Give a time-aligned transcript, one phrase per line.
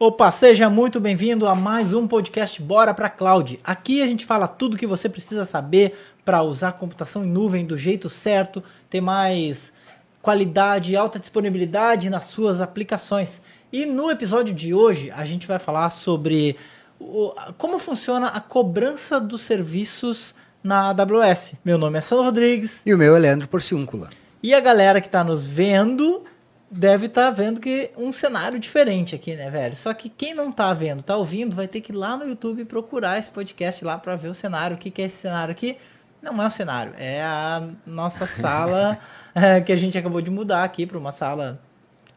[0.00, 3.58] Opa, seja muito bem-vindo a mais um podcast Bora para Cloud.
[3.64, 7.66] Aqui a gente fala tudo o que você precisa saber para usar computação em nuvem
[7.66, 9.72] do jeito certo, ter mais
[10.22, 13.42] qualidade e alta disponibilidade nas suas aplicações.
[13.72, 16.54] E no episódio de hoje a gente vai falar sobre
[17.00, 21.54] o, como funciona a cobrança dos serviços na AWS.
[21.64, 22.82] Meu nome é Sandro Rodrigues.
[22.86, 24.10] E o meu é Leandro Porciúncula.
[24.40, 26.22] E a galera que está nos vendo
[26.70, 29.74] deve estar tá vendo que um cenário diferente aqui, né, velho?
[29.74, 32.64] Só que quem não tá vendo, tá ouvindo, vai ter que ir lá no YouTube
[32.64, 34.76] procurar esse podcast lá para ver o cenário.
[34.76, 35.76] O que, que é esse cenário aqui?
[36.22, 38.98] Não é o cenário, é a nossa sala
[39.34, 41.60] é, que a gente acabou de mudar aqui para uma sala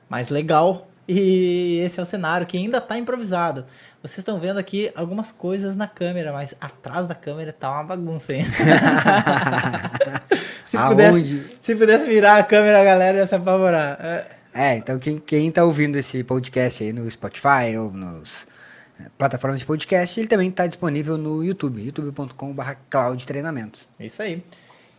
[0.09, 0.87] mais legal.
[1.07, 3.65] E esse é o cenário que ainda tá improvisado.
[4.01, 8.33] Vocês estão vendo aqui algumas coisas na câmera, mas atrás da câmera tá uma bagunça
[8.33, 8.45] hein?
[10.65, 13.97] se, pudesse, se pudesse virar a câmera, a galera ia se apavorar.
[14.53, 18.47] É, é, então quem, quem tá ouvindo esse podcast aí no Spotify ou nos
[18.99, 23.87] é, plataformas de podcast, ele também está disponível no YouTube, youtube.com.br cloud treinamentos.
[23.99, 24.43] Isso aí.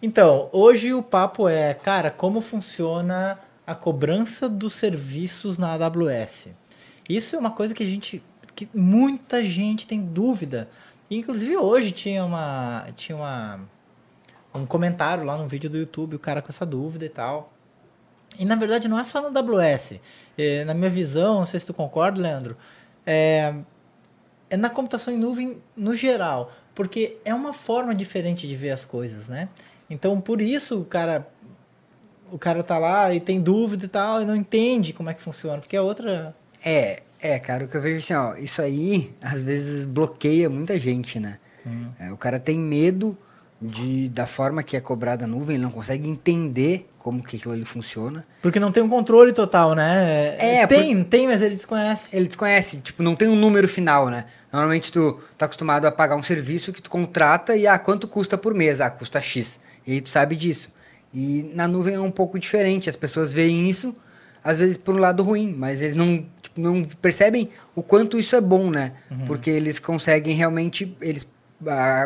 [0.03, 6.49] Então, hoje o papo é, cara, como funciona a cobrança dos serviços na AWS.
[7.09, 8.23] Isso é uma coisa que a gente,
[8.55, 10.69] que muita gente tem dúvida.
[11.11, 13.61] Inclusive hoje tinha uma, tinha uma,
[14.55, 17.53] um comentário lá no vídeo do YouTube, o cara com essa dúvida e tal.
[18.39, 19.95] E na verdade não é só no AWS.
[20.37, 22.57] É, na minha visão, não sei se tu concorda, Leandro,
[23.07, 23.55] é,
[24.49, 28.85] é na computação em nuvem no geral, porque é uma forma diferente de ver as
[28.85, 29.49] coisas, né?
[29.91, 31.27] Então por isso o cara
[32.31, 35.21] o cara tá lá e tem dúvida e tal e não entende como é que
[35.21, 39.13] funciona, porque é outra é, é, cara, o que eu vejo assim, ó, isso aí
[39.21, 41.39] às vezes bloqueia muita gente, né?
[41.67, 41.89] Hum.
[41.99, 43.17] É, o cara tem medo
[43.63, 47.55] de, da forma que é cobrada a nuvem, ele não consegue entender como que aquilo
[47.55, 48.25] ali funciona.
[48.41, 50.37] Porque não tem um controle total, né?
[50.39, 51.05] É, tem, por...
[51.09, 52.15] tem, mas ele desconhece.
[52.15, 54.27] Ele desconhece, tipo, não tem um número final, né?
[54.53, 58.37] Normalmente tu tá acostumado a pagar um serviço que tu contrata e ah, quanto custa
[58.37, 58.81] por mês?
[58.81, 59.61] Ah, custa X.
[59.87, 60.69] E aí tu sabe disso.
[61.15, 63.95] E na nuvem é um pouco diferente, as pessoas veem isso,
[64.43, 68.35] às vezes por um lado ruim, mas eles não, tipo, não percebem o quanto isso
[68.35, 68.93] é bom, né?
[69.11, 69.27] Uhum.
[69.27, 71.27] Porque eles conseguem realmente, eles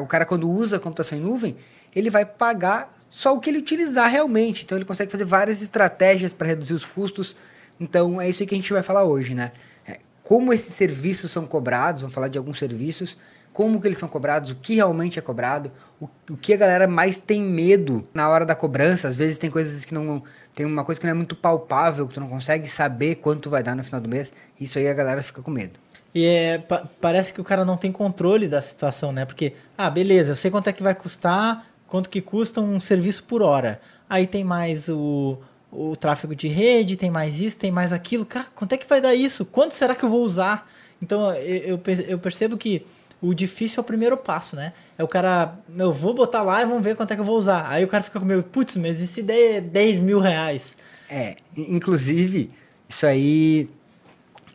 [0.03, 1.57] o cara quando usa a computação em nuvem,
[1.95, 4.65] ele vai pagar só o que ele utilizar realmente.
[4.65, 7.37] Então ele consegue fazer várias estratégias para reduzir os custos.
[7.81, 9.53] Então é isso que a gente vai falar hoje, né?
[9.87, 13.17] É, como esses serviços são cobrados, vamos falar de alguns serviços,
[13.53, 16.87] como que eles são cobrados, o que realmente é cobrado, o, o que a galera
[16.87, 19.09] mais tem medo na hora da cobrança.
[19.09, 20.23] Às vezes tem coisas que não.
[20.55, 23.63] Tem uma coisa que não é muito palpável, que tu não consegue saber quanto vai
[23.63, 24.33] dar no final do mês.
[24.61, 25.79] Isso aí a galera fica com medo.
[26.17, 29.27] E é, pa parece que o cara não tem controle da situação, né?
[29.27, 33.25] Porque, ah, beleza, eu sei quanto é que vai custar, quanto que custa um serviço
[33.25, 33.83] por hora.
[34.09, 35.37] Aí tem mais o,
[35.71, 38.25] o tráfego de rede, tem mais isso, tem mais aquilo.
[38.25, 39.45] Cara, quanto é que vai dar isso?
[39.45, 40.67] Quanto será que eu vou usar?
[41.03, 41.79] Então, eu,
[42.09, 42.87] eu percebo que
[43.21, 44.73] o difícil é o primeiro passo, né?
[44.97, 47.37] É o cara, eu vou botar lá e vamos ver quanto é que eu vou
[47.37, 47.69] usar.
[47.69, 50.75] Aí o cara fica com medo, putz, mas e se der 10 mil reais?
[51.11, 52.49] É, inclusive,
[52.89, 53.69] isso aí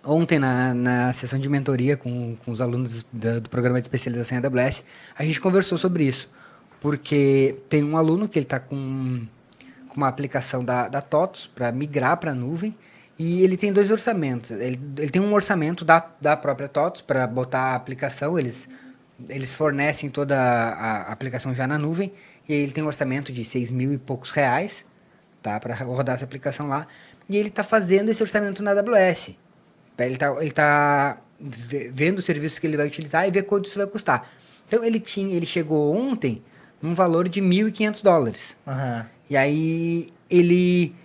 [0.04, 4.38] Ontem, na, na sessão de mentoria com, com os alunos do, do programa de especialização
[4.38, 4.84] em AWS,
[5.18, 6.28] a gente conversou sobre isso.
[6.80, 9.22] Porque tem um aluno que ele está com,
[9.88, 12.76] com uma aplicação da, da TOTOS para migrar para a nuvem
[13.20, 14.50] e ele tem dois orçamentos.
[14.50, 18.68] Ele, ele tem um orçamento da, da própria TOTOS para botar a aplicação, eles,
[19.30, 22.12] eles fornecem toda a, a aplicação já na nuvem,
[22.50, 24.84] e ele tem um orçamento de seis mil e poucos reais
[25.44, 26.88] tá, para rodar essa aplicação lá.
[27.30, 29.36] E ele está fazendo esse orçamento na AWS.
[30.06, 33.78] Ele está ele tá vendo os serviços que ele vai utilizar e ver quanto isso
[33.78, 34.30] vai custar.
[34.68, 36.42] Então ele tinha, ele chegou ontem
[36.82, 38.56] num valor de 1.500 dólares.
[38.66, 39.06] Uhum.
[39.30, 40.96] E aí ele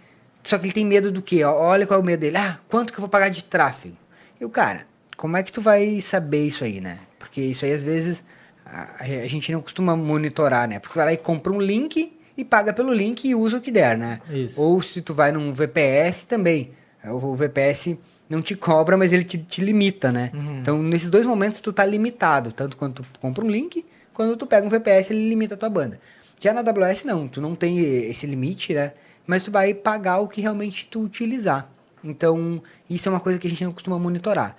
[0.44, 1.42] só que ele tem medo do quê?
[1.42, 2.36] Olha qual é o medo dele.
[2.36, 3.96] Ah, quanto que eu vou pagar de tráfego?
[4.40, 4.86] E o cara,
[5.16, 6.98] como é que tu vai saber isso aí, né?
[7.18, 8.22] Porque isso aí às vezes
[8.64, 10.78] a, a gente não costuma monitorar, né?
[10.78, 13.60] Porque tu vai lá e compra um link e paga pelo link e usa o
[13.60, 14.20] que der, né?
[14.30, 14.60] Isso.
[14.60, 16.70] Ou se tu vai num VPS também.
[17.04, 17.96] O VPS
[18.28, 20.30] não te cobra, mas ele te, te limita, né?
[20.34, 20.58] Uhum.
[20.60, 22.52] Então, nesses dois momentos, tu tá limitado.
[22.52, 25.68] Tanto quando tu compra um link, quando tu pega um VPS, ele limita a tua
[25.68, 26.00] banda.
[26.40, 27.28] Já na AWS, não.
[27.28, 28.92] Tu não tem esse limite, né?
[29.26, 31.68] Mas tu vai pagar o que realmente tu utilizar.
[32.02, 34.56] Então, isso é uma coisa que a gente não costuma monitorar.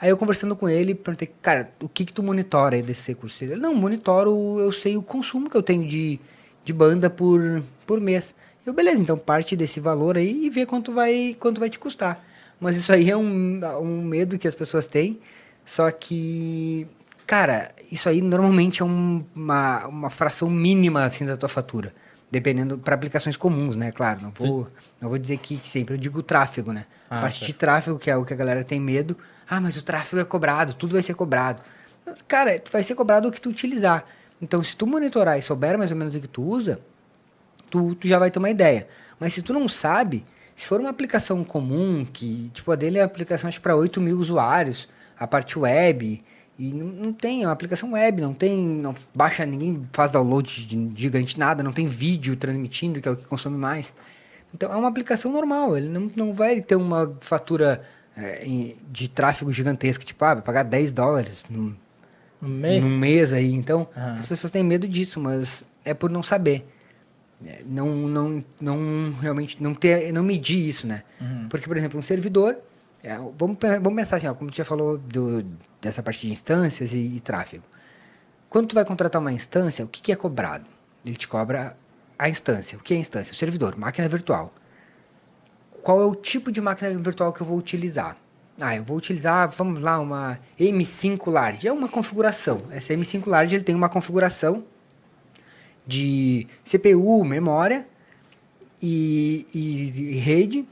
[0.00, 3.44] Aí eu conversando com ele, perguntei, cara, o que que tu monitora aí desse recurso?
[3.44, 6.18] Ele, não, monitoro, eu sei o consumo que eu tenho de,
[6.64, 8.34] de banda por, por mês.
[8.64, 12.24] Eu, beleza, então parte desse valor aí e vê quanto vai, quanto vai te custar.
[12.60, 15.18] Mas isso aí é um, um medo que as pessoas têm.
[15.64, 16.86] Só que,
[17.26, 21.92] cara, isso aí normalmente é um, uma, uma fração mínima assim da tua fatura.
[22.30, 23.90] dependendo para aplicações comuns, né?
[23.90, 24.68] Claro, não vou,
[25.00, 26.84] não vou dizer que sempre, eu digo tráfego, né?
[27.08, 27.46] Ah, a parte certo.
[27.46, 29.16] de tráfego, que é o que a galera tem medo.
[29.48, 31.60] Ah, mas o tráfego é cobrado, tudo vai ser cobrado.
[32.28, 34.04] Cara, vai ser cobrado o que tu utilizar.
[34.40, 36.80] Então, se tu monitorar e souber mais ou menos o que tu usa,
[37.68, 38.86] tu, tu já vai ter uma ideia.
[39.18, 40.24] Mas se tu não sabe,
[40.60, 44.18] se for uma aplicação comum, que tipo a dele é uma aplicação para 8 mil
[44.18, 46.22] usuários, a parte web,
[46.58, 50.66] e não, não tem, é uma aplicação web, não tem, não baixa, ninguém faz download
[50.66, 53.94] de gigante nada, não tem vídeo transmitindo, que é o que consome mais.
[54.54, 57.82] Então é uma aplicação normal, ele não, não vai ter uma fatura
[58.14, 61.74] é, de tráfego gigantesca, tipo, ah, vai pagar 10 dólares num,
[62.42, 62.84] Um mês?
[62.84, 63.50] num mês aí.
[63.50, 64.16] Então, Ah.
[64.18, 66.66] as pessoas têm medo disso, mas é por não saber.
[67.46, 71.02] É, Não, não, não realmente não ter, não medir isso, né?
[71.20, 71.48] Uhum.
[71.48, 72.56] Porque, por exemplo, um servidor,
[73.02, 75.44] é, vamos, vamos pensar assim, ó, como tu já falou do,
[75.80, 77.64] dessa parte de instâncias e, e tráfego.
[78.48, 80.66] Quando tu vai contratar uma instância, o que, que é cobrado?
[81.04, 81.76] Ele te cobra
[82.18, 82.76] a instância.
[82.76, 83.32] O que é a instância?
[83.32, 84.52] O servidor, máquina virtual.
[85.82, 88.16] Qual é o tipo de máquina virtual que eu vou utilizar?
[88.60, 91.66] Ah, eu vou utilizar, vamos lá, uma M5 Large.
[91.66, 92.60] É uma configuração.
[92.70, 94.62] Essa M5 Large ele tem uma configuração
[95.86, 97.86] de CPU, memória
[98.82, 100.64] e, e- e rede.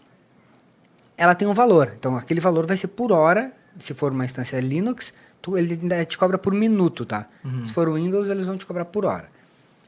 [1.16, 1.92] Ela tem um valor.
[1.98, 3.52] Então, aquele valor vai ser por hora.
[3.78, 5.12] Se for uma instância Linux,
[5.42, 7.26] tu, ele te cobra por minuto, tá?
[7.66, 9.28] Se for Windows, eles vão te cobrar por hora.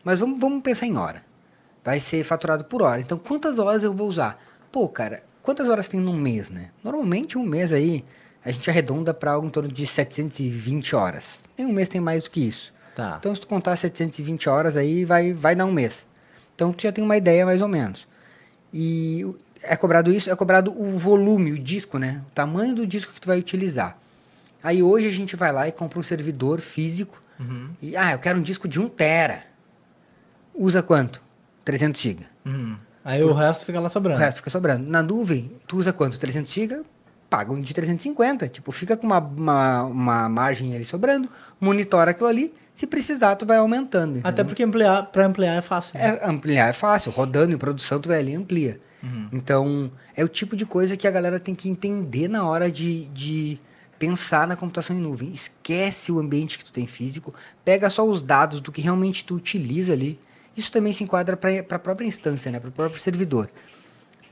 [0.04, 1.22] Mas vamos, vamos pensar em hora.
[1.84, 3.00] Vai ser faturado por hora.
[3.00, 4.40] Então, quantas horas eu vou usar?
[4.72, 6.70] Pô, cara, quantas horas tem num mês, né?
[6.84, 8.04] Normalmente, um mês aí,
[8.44, 11.40] a gente arredonda para algo em torno de 720 horas.
[11.56, 12.72] Nenhum mês tem mais do que isso.
[13.00, 13.16] Tá.
[13.18, 16.04] Então, se tu contar 720 horas aí, vai, vai dar um mês.
[16.54, 18.06] Então, tu já tem uma ideia mais ou menos.
[18.72, 22.20] E o- é cobrado isso, é cobrado o volume, o disco, né?
[22.28, 23.96] O tamanho do disco que tu vai utilizar.
[24.62, 27.20] Aí hoje a gente vai lá e compra um servidor físico.
[27.38, 27.70] Uhum.
[27.80, 29.44] E, ah, eu quero um disco de 1 tera.
[30.54, 31.20] Usa quanto?
[31.64, 32.26] 300 GB.
[32.44, 32.76] Uhum.
[33.04, 34.18] Aí o resto fica lá O sobrando.
[34.20, 34.86] resto fica sobrando.
[34.88, 36.18] Na nuvem, tu usa quanto?
[36.20, 36.82] 300 GB?
[37.30, 38.48] Paga um de 350.
[38.48, 41.28] Tipo, fica com uma, uma, uma margem ali sobrando,
[41.60, 42.52] monitora aquilo ali.
[42.80, 44.20] Se precisar, tu vai aumentando.
[44.20, 44.44] Até entendeu?
[44.46, 45.98] porque ampliar, pra ampliar é fácil.
[45.98, 46.18] né?
[46.18, 48.80] É, ampliar é fácil, rodando em produção, tu vai ali e amplia.
[49.30, 53.04] Então, é o tipo de coisa que a galera tem que entender na hora de,
[53.08, 53.58] de
[53.98, 55.30] pensar na computação em nuvem.
[55.30, 59.34] Esquece o ambiente que tu tem físico, pega só os dados do que realmente tu
[59.34, 60.18] utiliza ali.
[60.56, 62.58] Isso também se enquadra para a própria instância, né?
[62.58, 63.50] para o próprio servidor.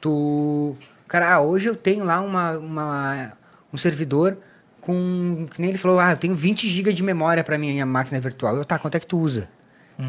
[0.00, 0.74] Tu.
[1.06, 3.32] Cara, ah, hoje eu tenho lá uma, uma,
[3.70, 4.38] um servidor
[4.88, 5.46] com.
[5.50, 8.56] Que nem ele falou, ah, eu tenho 20 GB de memória para minha máquina virtual.
[8.56, 9.48] Eu, tá, quanto é que tu usa?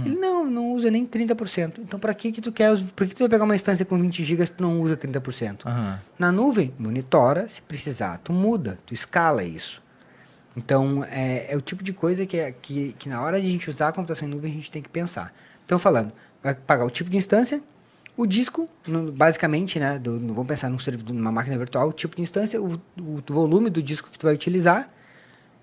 [0.06, 1.80] Ele, não, não usa nem 30%.
[1.80, 2.72] Então, para que que tu quer?
[2.96, 4.96] Por que que tu vai pegar uma instância com 20 GB se tu não usa
[4.96, 5.66] 30%?
[5.66, 6.00] Aham.
[6.18, 9.82] Na nuvem, monitora, se precisar, tu muda, tu escala isso.
[10.56, 13.50] Então, é, é o tipo de coisa que, é- que, que na hora de a
[13.50, 15.34] gente usar a computação em nuvem, a gente tem que pensar.
[15.66, 16.12] Então, falando,
[16.44, 17.60] vai pagar o tipo de instância,
[18.22, 18.68] o disco,
[19.14, 22.74] basicamente, né, do, vamos pensar num servidor, numa máquina virtual, o tipo de instância, o,
[23.00, 24.90] o volume do disco que tu vai utilizar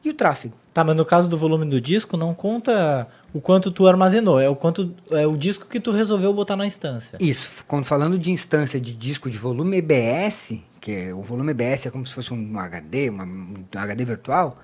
[0.02, 0.54] e o tráfego.
[0.72, 4.48] Tá, mas no caso do volume do disco, não conta o quanto tu armazenou, é
[4.48, 7.18] o quanto é o disco que tu resolveu botar na instância.
[7.20, 11.84] Isso, quando falando de instância de disco de volume EBS, que é, o volume EBS
[11.84, 14.58] é como se fosse um HD, uma, um HD virtual,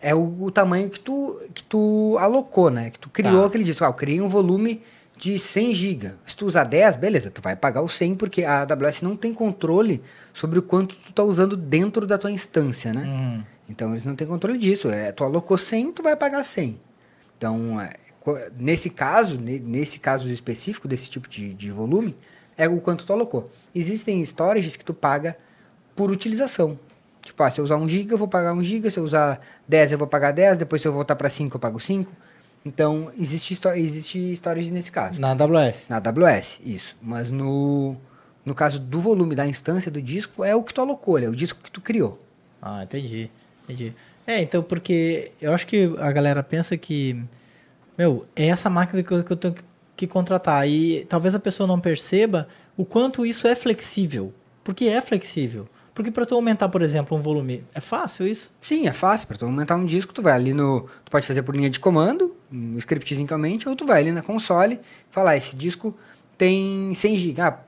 [0.00, 2.88] é o, o tamanho que tu, que tu alocou, né?
[2.88, 3.46] Que tu criou Tá.
[3.48, 3.84] aquele disco.
[3.84, 4.80] Ah, eu criei um volume
[5.20, 6.12] de 100 GB.
[6.26, 9.34] Se tu usar 10, beleza, tu vai pagar o 100 porque a AWS não tem
[9.34, 10.02] controle
[10.32, 13.02] sobre o quanto tu tá usando dentro da tua instância, né?
[13.04, 13.42] Uhum.
[13.68, 14.88] Então eles não têm controle disso.
[14.88, 16.80] É, tu alocou 100, tu vai pagar 100.
[17.36, 17.92] Então, é,
[18.58, 22.16] nesse caso, ne- nesse caso específico desse tipo de, de volume,
[22.56, 23.50] é o quanto tu alocou.
[23.74, 25.36] Existem storages que tu paga
[25.94, 26.78] por utilização.
[27.22, 29.38] Tipo, ah, se eu usar 1 GB, eu vou pagar 1 GB, se eu usar
[29.68, 32.10] 10, eu vou pagar 10, depois se eu voltar para 5, eu pago 5.
[32.64, 35.20] Então, existe, existe storage nesse caso.
[35.20, 35.88] Na AWS.
[35.88, 36.96] Na AWS, isso.
[37.00, 37.96] Mas no,
[38.44, 41.34] no caso do volume da instância do disco, é o que tu alocou, é o
[41.34, 42.18] disco que tu criou.
[42.60, 43.30] Ah, entendi.
[43.64, 43.94] Entendi.
[44.26, 47.20] É, então, porque eu acho que a galera pensa que,
[47.96, 49.54] meu, é essa máquina que eu, que eu tenho
[49.96, 50.68] que contratar.
[50.68, 54.32] E talvez a pessoa não perceba o quanto isso é flexível.
[54.62, 55.66] Porque é flexível.
[55.94, 58.52] Porque para tu aumentar, por exemplo, um volume, é fácil isso?
[58.62, 59.26] Sim, é fácil.
[59.26, 60.88] Para tu aumentar um disco, tu vai ali no.
[61.04, 63.26] Tu pode fazer por linha de comando, um scriptzinho
[63.66, 64.78] ou tu vai ali na console
[65.10, 65.96] falar: esse disco
[66.38, 67.40] tem 100 GB.
[67.40, 67.58] Ah,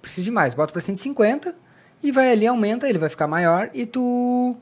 [0.00, 0.54] preciso de mais.
[0.54, 1.54] Bota para 150
[2.02, 4.56] e vai ali, aumenta, ele vai ficar maior e tu.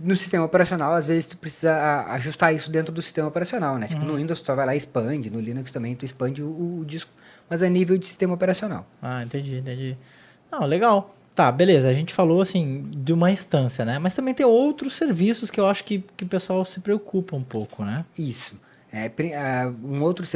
[0.00, 3.88] No sistema operacional, às vezes tu precisa a- ajustar isso dentro do sistema operacional, né?
[3.88, 6.46] Tipo, no Windows tu só vai lá e expande, no Linux também tu expande o,
[6.80, 7.10] o disco,
[7.50, 8.86] mas é nível de sistema operacional.
[9.02, 9.96] Ah, entendi, entendi.
[10.52, 11.12] Não, legal.
[11.34, 11.88] Tá, beleza.
[11.88, 13.98] A gente falou assim de uma instância, né?
[13.98, 17.42] Mas também tem outros serviços que eu acho que, que o pessoal se preocupa um
[17.42, 18.04] pouco, né?
[18.16, 18.54] Isso.
[19.06, 20.26] É, ah, um outro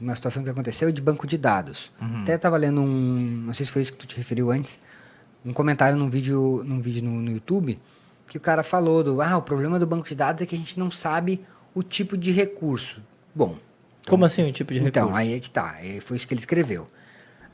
[0.00, 1.90] uma situação que aconteceu é de banco de dados.
[2.22, 4.78] Até estava lendo um, não sei se foi isso que tu te referiu antes,
[5.44, 7.78] um comentário num vídeo, num vídeo no, no YouTube
[8.28, 10.58] que o cara falou do, ah, o problema do banco de dados é que a
[10.58, 11.40] gente não sabe
[11.74, 13.00] o tipo de recurso.
[13.34, 13.58] Bom,
[14.08, 14.88] Como assim o tipo de recurso?
[15.06, 15.76] então, aí é que tá.
[15.82, 16.86] é, Foi isso que ele escreveu.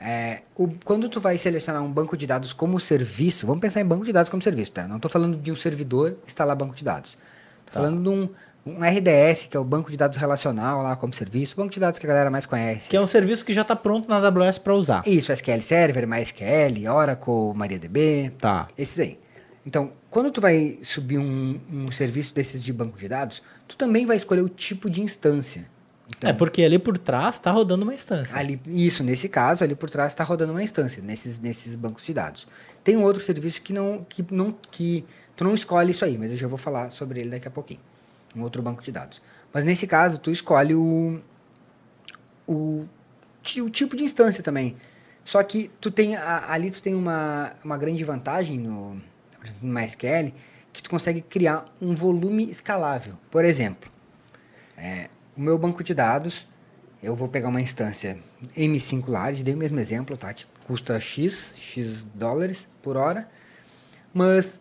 [0.01, 3.85] É, o- quando tu vai selecionar um banco de dados como serviço, vamos pensar em
[3.85, 4.87] banco de dados como serviço, tá?
[4.87, 7.11] Não estou falando de um servidor instalar banco de dados.
[7.11, 7.81] Estou Tá.
[7.81, 8.29] falando de um,
[8.69, 11.99] um RDS, que é o banco de dados relacional lá como serviço, banco de dados
[11.99, 12.89] que a galera mais conhece.
[12.91, 15.03] Que é um serviço que já está pronto na AWS para usar.
[15.07, 18.69] Isso, SQL Server, MySQL, Oracle, MariaDB, Tá.
[18.77, 19.19] esses aí.
[19.67, 24.07] Então, quando tu vai subir um, um serviço desses de banco de dados, tu também
[24.07, 25.67] vai escolher o tipo de instância.
[26.17, 28.35] Então, É porque ali por trás está rodando uma instância.
[28.35, 32.15] Ali, isso, nesse caso, ali por trás está rodando uma instância, nesses, nesses bancos de
[32.15, 32.47] dados.
[32.83, 35.05] Tem um outro serviço que não, que não, que
[35.37, 37.81] tu não escolhe isso aí, mas eu já vou falar sobre ele daqui a pouquinho.
[38.37, 39.21] Um outro banco de dados.
[39.53, 41.21] Mas nesse caso, tu escolhe o,
[42.47, 42.87] o,
[43.63, 44.77] o tipo de instância também.
[45.25, 48.95] Só que tu tem, a- ali tu tem uma, uma grande vantagem no,
[49.61, 50.33] no MySQL,
[50.73, 53.15] que tu consegue criar um volume escalável.
[53.31, 53.91] Por exemplo,
[54.77, 56.47] é, o meu banco de dados,
[57.03, 58.19] eu vou pegar uma instância
[58.57, 60.33] M5 Large, dei o mesmo exemplo, tá?
[60.33, 63.29] Que custa X, X dólares por hora.
[64.13, 64.61] Mas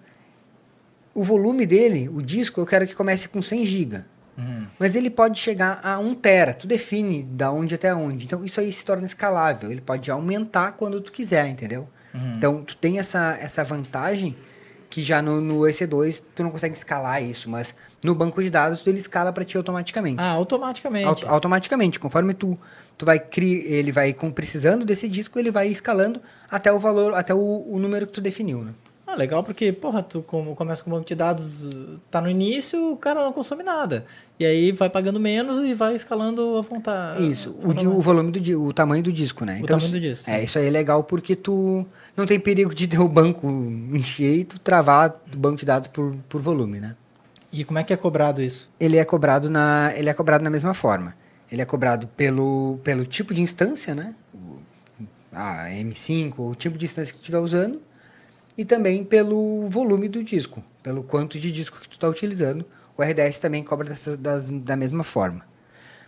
[1.20, 4.02] o volume dele, o disco, eu quero que comece com 100 GB.
[4.38, 4.68] Uhum.
[4.78, 8.26] Mas ele pode chegar a 1 tera, tu define da onde até onde.
[8.26, 11.88] Então isso aí se torna escalável, ele pode aumentar quando tu quiser, entendeu?
[12.14, 12.36] Uhum.
[12.38, 14.36] Então tu tem essa, essa vantagem
[14.92, 18.86] que já no, no EC2 tu não consegue escalar isso, mas no banco de dados
[18.86, 20.22] ele escala para ti automaticamente.
[20.22, 21.08] Ah, automaticamente.
[21.08, 22.56] Auto- automaticamente, conforme tu,
[22.96, 27.16] tu vai criar, ele vai com, precisando desse disco, ele vai escalando até o valor,
[27.16, 28.72] até o, o número que tu definiu, né?
[29.10, 31.66] Ah, legal, porque, porra, tu como começa com um banco de dados,
[32.12, 34.06] tá no início, o cara não consome nada.
[34.38, 37.26] E aí vai pagando menos e vai escalando a vontade.
[37.32, 39.62] Isso, o, di- o volume do o tamanho do disco, né?
[39.64, 40.44] O tamanho do disco, É, sim.
[40.46, 41.86] isso aí é legal porque tu
[42.18, 43.48] não tem perigo de ter o banco
[43.94, 46.94] encher e tu travar o banco de dados por, por volume, né?
[47.50, 48.70] E como é que é cobrado isso?
[48.78, 51.16] Ele é cobrado na, ele é cobrado na mesma forma.
[51.50, 54.14] Ele é cobrado pelo, pelo tipo de instância, né?
[55.32, 57.82] A M5, o tipo de instância que tu estiver usando,
[58.58, 62.66] e também pelo volume do disco, pelo quanto de disco que tu está utilizando.
[62.98, 65.46] O RDS também cobra dessa, das, da mesma forma.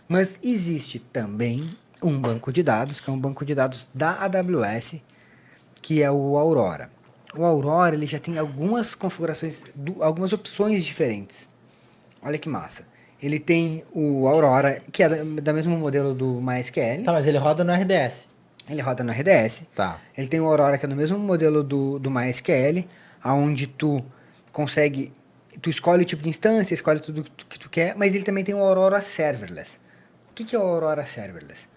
[0.08, 1.70] Mas existe também
[2.02, 4.96] um banco de dados, que é um banco de dados da AWS,
[5.80, 6.90] que é o Aurora.
[7.36, 9.62] O Aurora ele já tem algumas configurações,
[10.00, 11.48] algumas opções diferentes.
[12.20, 12.84] Olha que massa.
[13.22, 17.04] Ele tem o Aurora, que é da, da mesmo modelo do MySQL.
[17.04, 18.26] Tá, mas ele roda no RDS.
[18.70, 19.64] Ele roda no RDS.
[19.74, 19.98] Tá.
[20.16, 22.84] Ele tem o Aurora, que é do mesmo modelo do, do MySQL,
[23.22, 24.04] aonde tu
[24.52, 25.12] consegue...
[25.60, 28.24] Tu escolhe o tipo de instância, escolhe tudo que tu, que tu quer, mas ele
[28.24, 29.76] também tem o Aurora Serverless.
[30.30, 31.68] O que, que é o Aurora Serverless?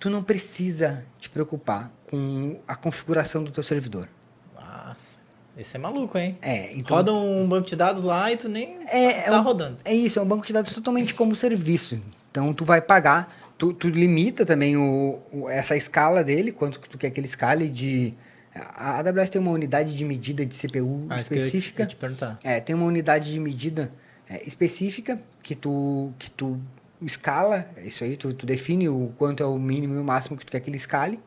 [0.00, 4.08] Tu não precisa te preocupar com a configuração do teu servidor.
[4.54, 5.18] Nossa,
[5.56, 6.38] esse é maluco, hein?
[6.40, 6.96] É, então...
[6.96, 9.76] Roda um banco de dados lá e tu nem É, tá é um- rodando.
[9.84, 12.00] É isso, é um banco de dados totalmente como serviço.
[12.30, 16.88] Então tu vai pagar, tu, tu limita também o, o- essa escala dele, quanto que
[16.88, 18.14] tu quer que ele escale de.
[18.54, 21.86] A AWS tem uma unidade de medida de CPU Ah, isso que eu ia- específica.
[21.86, 22.40] te perguntar.
[22.42, 23.90] É, tem uma unidade de medida
[24.28, 26.58] é, específica que tu, que tu
[27.02, 30.44] escala, isso aí, tu, tu define o quanto é o mínimo e o máximo que
[30.46, 31.20] tu quer que ele escale.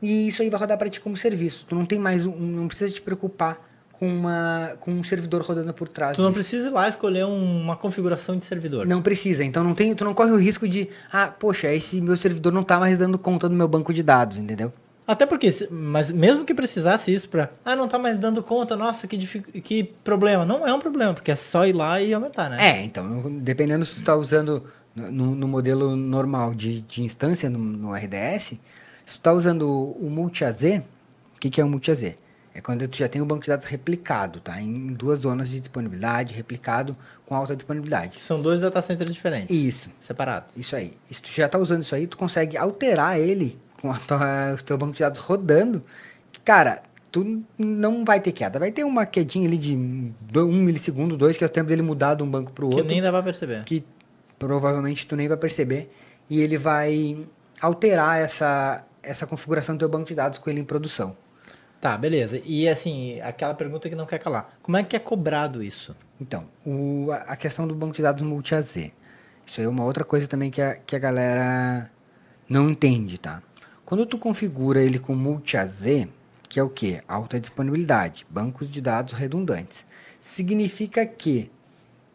[0.00, 1.66] E isso aí vai rodar para ti como serviço.
[1.68, 3.67] Tu não tem mais um, não precisa te preocupar
[3.98, 6.40] com, uma, com um servidor rodando por trás Tu não disso.
[6.40, 8.86] precisa ir lá escolher um- uma configuração de servidor.
[8.86, 12.16] Não precisa, então não tem, tu não corre o risco de, ah, poxa, esse meu
[12.16, 14.72] servidor não tá mais dando conta do meu banco de dados, entendeu?
[15.06, 17.48] Até porque, mas mesmo que precisasse isso pra.
[17.64, 19.16] Ah, não tá mais dando conta, nossa, que,
[19.62, 20.44] que problema.
[20.44, 22.56] Não é um problema, porque é só ir lá e aumentar, né?
[22.60, 24.62] É, então, dependendo se tu tá usando
[24.94, 28.52] no, no modelo normal de, de instância no, no RDS,
[29.06, 30.62] se tu tá usando o, o multi-AZ,
[31.36, 32.14] o que, que é o multi-AZ?
[32.58, 34.60] É quando tu já tem o banco de dados replicado, tá?
[34.60, 38.16] Em duas zonas de disponibilidade, replicado com alta disponibilidade.
[38.16, 39.54] Que são dois data centers diferentes.
[39.56, 39.88] Isso.
[40.00, 40.56] Separados.
[40.56, 40.92] Isso aí.
[41.08, 44.62] E se tu já tá usando isso aí, tu consegue alterar ele com tua, o
[44.64, 45.80] teu banco de dados rodando.
[46.32, 48.58] que, Cara, tu não vai ter queda.
[48.58, 52.14] Vai ter uma quedinha ali de um milissegundo, dois, que é o tempo dele mudar
[52.16, 52.90] de um banco para o Que outro.
[52.90, 53.62] nem dá pra perceber.
[53.62, 53.84] Que
[54.36, 55.88] provavelmente tu nem vai perceber.
[56.28, 57.24] E ele vai
[57.60, 61.16] alterar essa, essa configuração do teu banco de dados com ele em produção.
[61.80, 62.40] Tá, beleza.
[62.44, 64.56] E assim, aquela pergunta que não quer calar.
[64.62, 65.94] Como é que é cobrado isso?
[66.20, 68.76] Então, o, a questão do banco de dados multi-AZ.
[69.46, 71.90] Isso aí é uma outra coisa também que a, que a galera
[72.48, 73.42] não entende, tá?
[73.84, 76.06] Quando tu configura ele com multi-AZ,
[76.48, 77.00] que é o quê?
[77.06, 79.84] Alta disponibilidade, bancos de dados redundantes.
[80.20, 81.50] Significa que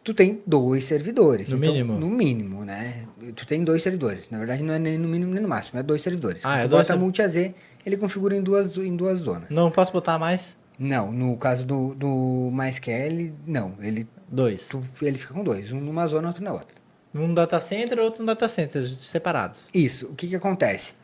[0.04, 1.48] tu tem dois servidores.
[1.48, 1.98] No Então, mínimo.
[1.98, 3.06] No mínimo, né?
[3.34, 4.28] Tu tem dois servidores.
[4.30, 6.42] Na verdade, não é nem no mínimo nem no máximo, é dois servidores.
[6.44, 9.50] Ah, é tu dois multi-AZ, ele configura em duas, em duas zonas.
[9.50, 10.56] Não posso botar mais?
[10.78, 13.74] Não, no caso do, do MySQL, não.
[13.80, 14.66] Ele, Dois.
[14.68, 15.70] tu, ele fica com dois.
[15.70, 16.74] Um numa zona, outro na outra.
[17.14, 19.68] Um data center, outro no data center, separados.
[19.72, 20.94] Isso, o que que acontece?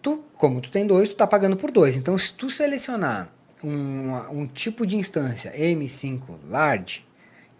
[0.00, 1.96] Tu, como tu tem dois, tu tá pagando por dois.
[1.96, 3.28] Então, se tu selecionar
[3.64, 7.04] um, um tipo de instância M5 Large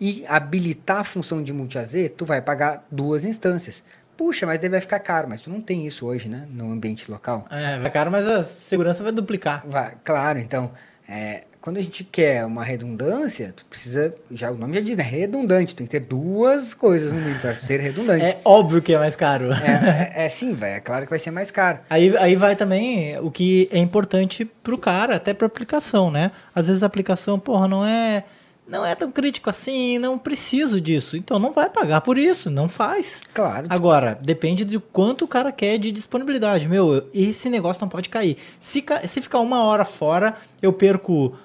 [0.01, 3.83] e habilitar a função de multi-AZ, tu vai pagar duas instâncias.
[4.17, 5.29] Puxa, mas daí vai ficar caro.
[5.29, 6.47] Mas tu não tem isso hoje, né?
[6.51, 7.47] No ambiente local.
[7.51, 9.65] É, vai caro, mas a segurança vai duplicar.
[9.67, 10.71] Vai, claro, então,
[11.09, 15.03] é, quando a gente quer uma redundância, tu precisa, já o nome já diz, né?
[15.03, 18.23] Redundante, tem que ter duas coisas no mínimo para ser redundante.
[18.23, 19.51] É óbvio que é mais caro.
[19.51, 21.79] É, é, é sim, vai, é claro que vai ser mais caro.
[21.89, 26.33] Aí, aí vai também o que é importante pro cara, até pra aplicação, né?
[26.55, 28.25] Às vezes a aplicação, porra, não é,
[28.67, 31.17] não é tão crítico assim, não preciso disso.
[31.17, 33.21] Então não vai pagar por isso, não faz.
[33.35, 33.67] Claro.
[33.69, 36.69] Agora, depende de quanto o cara quer de disponibilidade.
[36.69, 38.37] Meu, eu- esse negócio não pode cair.
[38.59, 41.37] Se, se ficar uma hora fora, eu perco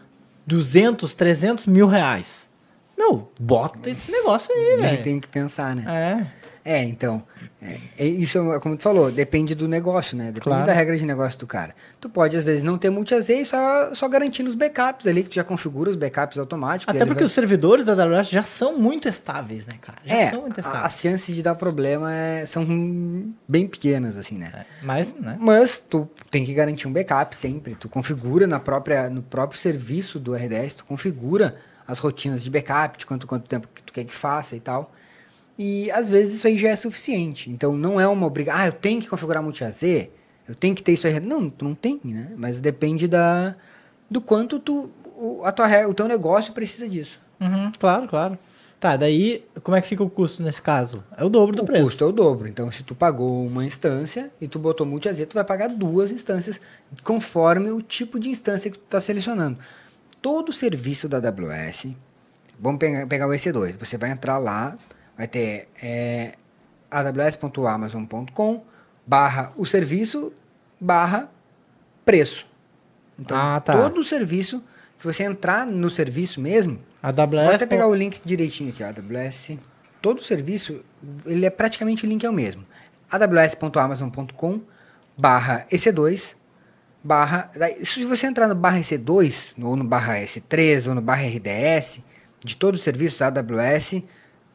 [0.47, 2.47] 200, 300 mil reais.
[2.97, 5.03] Meu, bota esse negócio aí, velho.
[5.03, 5.83] tem que pensar, né?
[5.87, 6.38] É.
[6.71, 7.23] É, então,
[7.59, 10.25] é, é isso, é como tu falou, depende do negócio, né?
[10.25, 10.65] Depende Claro.
[10.67, 11.73] da regra de negócio do cara.
[11.99, 15.29] Tu pode, às vezes, não ter multi-AZ e só, só garantindo os backups ali, que
[15.29, 16.93] tu já configura os backups automáticos.
[16.93, 19.97] Até porque vai- os servidores da AWS já são muito estáveis, né, cara?
[20.05, 20.83] Já É, são muito estáveis.
[20.85, 22.63] as chances de dar problema é- são
[23.47, 24.51] bem pequenas, assim, né?
[24.53, 25.35] É, Mas, né?
[25.39, 27.73] Mas tu tem que garantir um backup sempre.
[27.73, 31.55] Tu configura na própria, no próprio serviço do RDS, tu configura
[31.87, 34.93] as rotinas de backup, de quanto, quanto tempo que tu quer que faça e tal.
[35.61, 37.49] E às vezes isso aí já é suficiente.
[37.49, 38.61] Então não é uma obrigação.
[38.61, 39.83] Ah, eu tenho que configurar multi-AZ,
[40.47, 41.19] eu tenho que ter isso aí.
[41.19, 42.31] Não, tu não tem, né?
[42.37, 43.53] Mas depende da,
[44.09, 47.19] do quanto tu, o, a tua, o teu negócio precisa disso.
[47.41, 48.39] Uhum, claro, claro.
[48.79, 51.03] Tá, daí, como é que fica o custo nesse caso?
[51.17, 51.83] É o dobro do o preço.
[51.83, 52.47] custo é o dobro.
[52.47, 56.61] Então, se tu pagou uma instância e tu botou multi-AZ, tu vai pagar duas instâncias
[57.03, 59.57] conforme o tipo de instância que tu está selecionando.
[60.21, 61.87] Todo serviço da AWS,
[62.57, 64.77] vamos pegar, pegar o EC2, você vai entrar lá,
[65.19, 66.31] vai ter é,
[66.89, 68.63] aws.amazon.com
[69.05, 70.31] barra o serviço
[70.79, 71.29] barra
[72.05, 72.47] preço.
[73.19, 73.73] Então, Ah, tá.
[73.73, 74.63] todo o serviço,
[74.97, 77.55] se você entrar no serviço mesmo, A Vou AWS.
[77.55, 79.57] até pegar o link direitinho aqui, AWS.
[80.01, 80.79] Todo o serviço,
[81.25, 82.65] ele é praticamente o link é o mesmo.
[83.11, 84.61] aws.amazon.com
[85.17, 86.33] barra EC2
[87.03, 87.51] barra...
[87.83, 91.99] Se você entrar no barra EC2, ou no barra S3, ou no barra RDS,
[92.43, 93.21] de todos os serviços,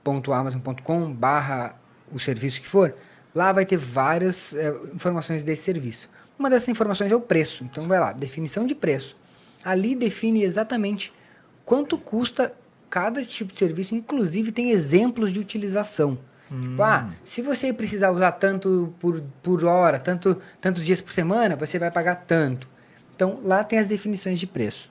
[0.05, 1.77] aws.amazon.com barra
[2.13, 2.95] o serviço que for,
[3.35, 6.09] lá vai ter várias eh, informações desse serviço.
[6.39, 7.65] Uma dessas informações é o preço.
[7.65, 9.17] Então vai lá, definição de preço.
[9.65, 11.13] Ali define exatamente
[11.65, 12.53] quanto custa
[12.91, 16.19] cada tipo de serviço, inclusive tem exemplos de utilização.
[16.63, 21.57] Tipo, ah, se você precisar usar tanto por, por hora, tanto, tantos dias por semana,
[21.57, 22.69] você vai pagar tanto.
[23.17, 24.89] Então, lá tem as definições de preço.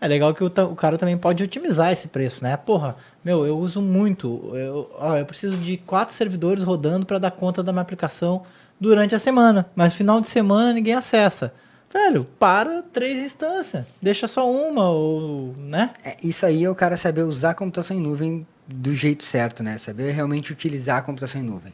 [0.00, 2.56] É legal que o, o cara também pode otimizar esse preço, né?
[2.56, 4.50] Porra, meu, eu uso muito.
[4.54, 8.42] Eu, ó, eu preciso de quatro servidores rodando para dar conta da minha aplicação
[8.78, 9.66] durante a semana.
[9.74, 11.54] Mas final de semana ninguém acessa.
[11.92, 13.86] Velho, para três instâncias.
[14.02, 15.54] Deixa só uma, ou.
[15.56, 15.90] né?
[16.04, 19.62] É, isso aí é o cara saber usar a computação em nuvem do jeito certo,
[19.62, 19.78] né?
[19.78, 21.72] Saber realmente utilizar a computação em nuvem.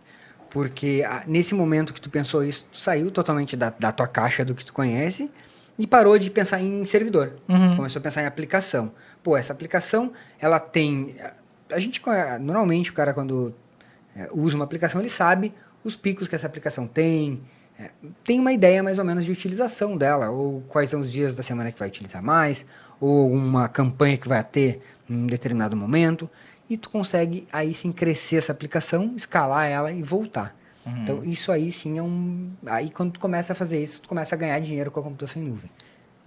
[0.51, 4.45] Porque ah, nesse momento que tu pensou isso, tu saiu totalmente da, da tua caixa
[4.45, 5.31] do que tu conhece
[5.81, 7.33] e parou de pensar em servidor.
[7.49, 7.75] Uhum.
[7.77, 8.93] Começou a pensar em aplicação.
[9.23, 11.17] Pô, essa aplicação, ela tem...
[11.73, 12.03] A gente,
[12.39, 13.55] normalmente, o cara quando
[14.15, 17.41] é, usa uma aplicação, ele sabe os picos que essa aplicação tem,
[17.79, 17.89] é,
[18.23, 21.43] tem uma ideia mais ou menos de utilização dela, ou quais são os dias da
[21.43, 22.67] semana que vai utilizar mais,
[23.01, 26.29] ou uma campanha que vai ter em um determinado momento,
[26.69, 30.55] e tu consegue aí sim crescer essa aplicação, escalar ela e voltar.
[30.87, 32.51] Então isso aí sim é um...
[32.67, 35.41] Aí quando tu começa a fazer isso, tu começa a ganhar dinheiro com a computação
[35.43, 35.71] em nuvem.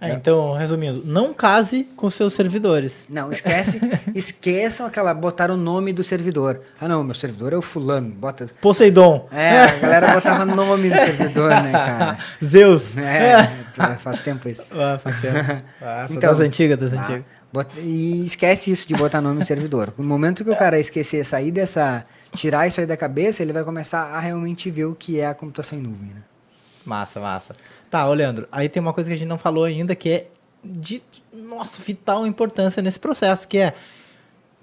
[0.00, 3.06] É, então, resumindo, não case com seus servidores.
[3.08, 3.80] Não, esquece,
[4.14, 6.60] esqueçam aquela, botar o nome do servidor.
[6.80, 8.46] Ah não, meu servidor é o fulano, bota...
[8.60, 9.28] Poseidon.
[9.32, 12.18] É, a galera botava nome no servidor, né, cara?
[12.44, 12.96] Zeus.
[12.98, 14.64] É, faz tempo isso.
[14.72, 15.62] Ah, faz tempo.
[15.80, 17.24] Ah, Então, das antigas, das ah, antigas.
[17.52, 19.94] bota- e esquece isso de botar nome no servidor.
[19.96, 22.04] No momento que o cara esquecer, sair dessa.
[22.34, 25.34] Tirar isso aí da cabeça, ele vai começar a realmente ver o que é a
[25.34, 26.22] computação em nuvem, né?
[26.84, 27.56] Massa, massa.
[27.90, 30.26] Tá, ô Leandro, aí tem uma coisa que a gente não falou ainda que é
[30.62, 33.74] de, nossa, vital importância nesse processo, que é,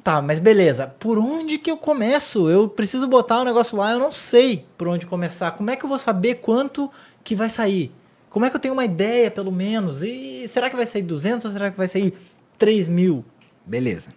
[0.03, 2.49] tá, mas beleza, por onde que eu começo?
[2.49, 5.51] Eu preciso botar o negócio lá, eu não sei por onde começar.
[5.51, 6.91] Como é que eu vou saber quanto
[7.23, 7.91] que vai sair?
[8.29, 10.01] Como é que eu tenho uma ideia, pelo menos?
[10.01, 12.13] E será que vai sair 200 ou será que vai sair
[12.57, 13.25] 3 mil?
[13.65, 14.09] Beleza.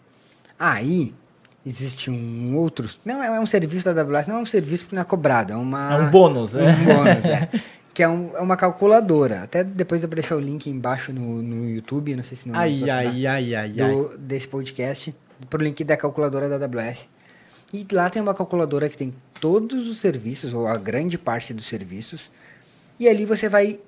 [0.59, 1.13] Aí,
[1.67, 2.89] existe um outro.
[3.05, 5.57] Não é um serviço da AWS, não é um serviço que não é cobrado, é
[5.57, 5.95] uma.
[5.95, 6.63] É um bônus, né?
[6.63, 7.49] Um bônus, é.
[7.95, 9.43] que é, um, é, uma calculadora.
[9.43, 12.59] Até depois eu vou deixar o link embaixo no, no YouTube, não sei se não
[12.59, 14.19] ai, ai, ai, ai, do, ai.
[14.19, 15.15] desse podcast,
[15.49, 17.09] pro link da calculadora da AWS.
[17.73, 21.67] E lá tem uma calculadora que tem todos os serviços, ou a grande parte dos
[21.67, 22.31] serviços,
[22.99, 23.81] e ali você vai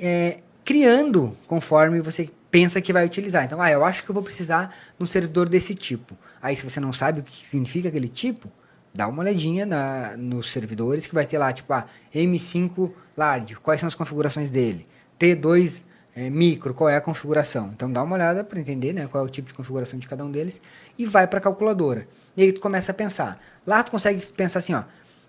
[0.00, 3.44] é, criando conforme você pensa que vai utilizar.
[3.44, 6.16] Então, ah, eu acho que eu vou precisar de um servidor desse tipo.
[6.42, 8.50] Aí, se você não sabe o que significa aquele tipo,
[8.92, 13.80] dá uma olhadinha na, nos servidores que vai ter lá, tipo, ah, M5 Large, quais
[13.80, 14.84] são as configurações dele?
[15.20, 17.70] T2 é, Micro, qual é a configuração?
[17.74, 20.24] Então, dá uma olhada para entender né, qual é o tipo de configuração de cada
[20.24, 20.60] um deles
[20.98, 22.06] e vai para a calculadora.
[22.36, 23.40] E aí tu começa a pensar.
[23.66, 24.82] Lá tu consegue pensar assim, ó,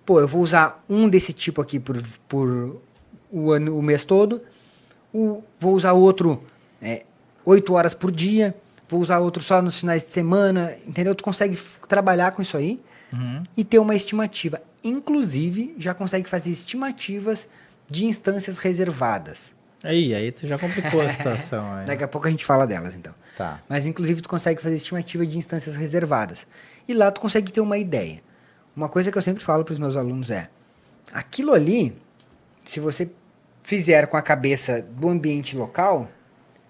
[0.05, 2.81] pô, eu vou usar um desse tipo aqui por, por
[3.31, 4.41] o, ano, o mês todo,
[5.13, 6.43] o, vou usar outro
[6.81, 7.03] é,
[7.45, 8.55] 8 horas por dia,
[8.87, 11.15] vou usar outro só nos finais de semana, entendeu?
[11.15, 12.79] Tu consegue trabalhar com isso aí
[13.11, 13.43] uhum.
[13.55, 14.61] e ter uma estimativa.
[14.83, 17.47] Inclusive, já consegue fazer estimativas
[17.89, 19.51] de instâncias reservadas.
[19.83, 21.65] Aí, aí tu já complicou a situação.
[21.85, 23.13] Daqui a pouco a gente fala delas, então.
[23.37, 23.59] Tá.
[23.67, 26.47] Mas, inclusive, tu consegue fazer estimativa de instâncias reservadas.
[26.87, 28.21] E lá tu consegue ter uma ideia.
[28.75, 30.49] Uma coisa que eu sempre falo para os meus alunos é:
[31.11, 31.95] aquilo ali,
[32.65, 33.09] se você
[33.61, 36.09] fizer com a cabeça do ambiente local,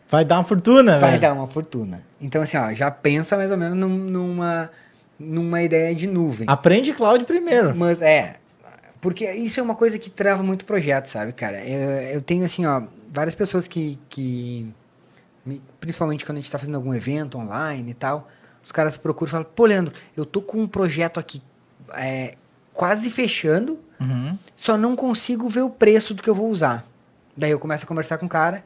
[0.10, 1.22] Vai dar uma fortuna, Vai velho.
[1.22, 2.04] dar uma fortuna.
[2.22, 4.70] Então, assim, ó, já pensa mais ou menos num, numa,
[5.20, 6.48] numa ideia de nuvem.
[6.48, 7.76] Aprende cloud primeiro.
[7.76, 8.36] Mas, é,
[9.02, 11.64] porque isso é uma coisa que trava muito projeto, sabe, cara?
[11.66, 14.72] Eu, eu tenho, assim, ó, várias pessoas que, que
[15.80, 18.30] principalmente quando a gente está fazendo algum evento online e tal,
[18.64, 21.42] os caras procuram e falam, pô, Leandro, eu tô com um projeto aqui
[21.96, 22.36] é,
[22.74, 24.38] quase fechando, uhum.
[24.56, 26.86] só não consigo ver o preço do que eu vou usar.
[27.36, 28.64] Daí eu começo a conversar com o cara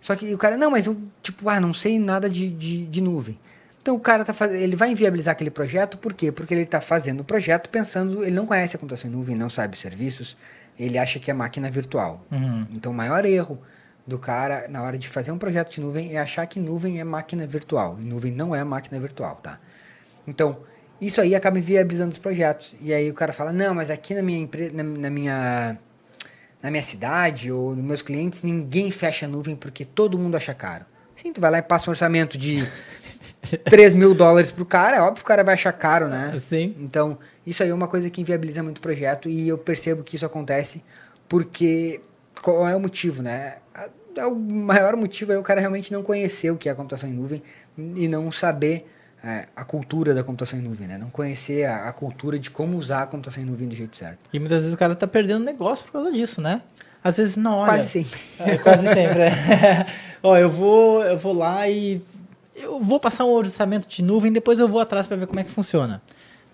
[0.00, 3.00] só que o cara, não, mas eu, tipo, ah, não sei nada de, de, de
[3.00, 3.38] nuvem.
[3.82, 6.30] Então o cara tá fazendo, ele vai inviabilizar aquele projeto, por quê?
[6.30, 9.48] Porque ele está fazendo o projeto pensando, ele não conhece a computação em nuvem, não
[9.48, 10.36] sabe os serviços,
[10.78, 12.24] ele acha que é máquina virtual.
[12.30, 12.66] Uhum.
[12.72, 13.58] Então o maior erro
[14.06, 17.04] do cara na hora de fazer um projeto de nuvem é achar que nuvem é
[17.04, 17.96] máquina virtual.
[18.00, 19.58] E nuvem não é máquina virtual, tá?
[20.26, 20.58] Então,
[21.00, 22.74] isso aí acaba inviabilizando os projetos.
[22.80, 25.78] E aí o cara fala, não, mas aqui na minha empresa, na, na minha
[26.62, 30.84] na minha cidade ou nos meus clientes, ninguém fecha nuvem porque todo mundo acha caro.
[31.16, 32.66] Sim, tu vai lá e passa um orçamento de
[33.64, 36.38] 3 mil dólares pro cara, é óbvio que o cara vai achar caro, né?
[36.40, 36.74] Sim.
[36.78, 40.16] Então, isso aí é uma coisa que inviabiliza muito o projeto e eu percebo que
[40.16, 40.82] isso acontece
[41.28, 42.00] porque
[42.42, 43.56] qual é o motivo, né?
[44.18, 47.12] O maior motivo é o cara realmente não conhecer o que é a computação em
[47.12, 47.42] nuvem
[47.78, 48.86] e não saber
[49.22, 50.96] é, a cultura da computação em nuvem, né?
[50.96, 54.18] Não conhecer a, a, cultura de como usar a computação em nuvem do jeito certo.
[54.32, 56.62] E muitas vezes o cara tá perdendo negócio por causa disso, né?
[57.02, 57.72] Às vezes não, olha...
[57.72, 58.20] Quase sempre.
[58.38, 59.86] É, quase sempre, é.
[60.22, 62.02] Ó, eu vou, eu vou lá e...
[62.54, 65.44] Eu vou passar um orçamento de nuvem, depois eu vou atrás para ver como é
[65.44, 66.02] que funciona.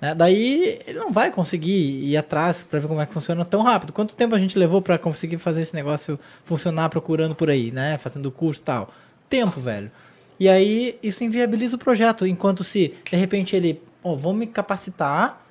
[0.00, 0.14] Né?
[0.14, 3.92] Daí ele não vai conseguir ir atrás para ver como é que funciona tão rápido.
[3.92, 7.98] Quanto tempo a gente levou para conseguir fazer esse negócio funcionar procurando por aí, né?
[7.98, 8.90] Fazendo curso e tal.
[9.29, 9.90] Tempo, velho.
[10.38, 12.27] E aí isso inviabiliza o projeto.
[12.27, 15.42] Enquanto se, de repente, ele, ó, oh, vou me capacitar.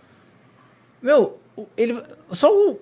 [1.02, 1.40] Meu,
[1.78, 2.80] ele só o,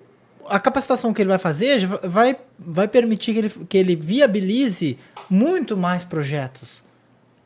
[0.48, 5.76] a capacitação que ele vai fazer vai, vai permitir que ele, que ele viabilize muito
[5.76, 6.82] mais projetos.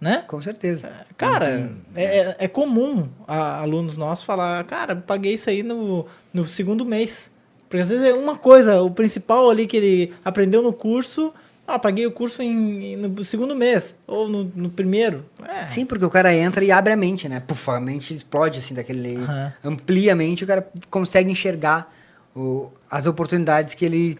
[0.00, 0.24] Né?
[0.28, 0.92] Com certeza.
[1.16, 6.46] Cara, é, é, é comum a, alunos nossos falar, cara, paguei isso aí no, no
[6.46, 7.30] segundo mês.
[7.68, 11.34] Porque às vezes é uma coisa, o principal ali que ele aprendeu no curso,
[11.68, 15.26] ah, paguei o curso em, no segundo mês, ou no, no primeiro.
[15.46, 15.66] É.
[15.66, 17.40] Sim, porque o cara entra e abre a mente, né?
[17.46, 19.18] Puf, a mente explode, assim, daquele...
[19.18, 19.52] Uhum.
[19.62, 21.92] Amplia a mente, o cara consegue enxergar
[22.34, 24.18] o, as oportunidades que ele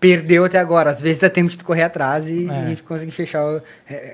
[0.00, 0.90] perdeu até agora.
[0.90, 2.72] Às vezes dá tempo de tu correr atrás e, é.
[2.72, 3.60] e conseguir fechar,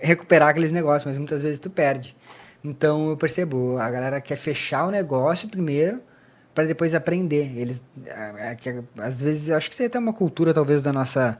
[0.02, 2.14] recuperar aqueles negócios, mas muitas vezes tu perde.
[2.62, 5.98] Então eu percebo, a galera quer fechar o negócio primeiro
[6.54, 7.52] para depois aprender.
[7.56, 10.92] Eles, é, é, às vezes, eu acho que isso é até uma cultura, talvez, da
[10.92, 11.38] nossa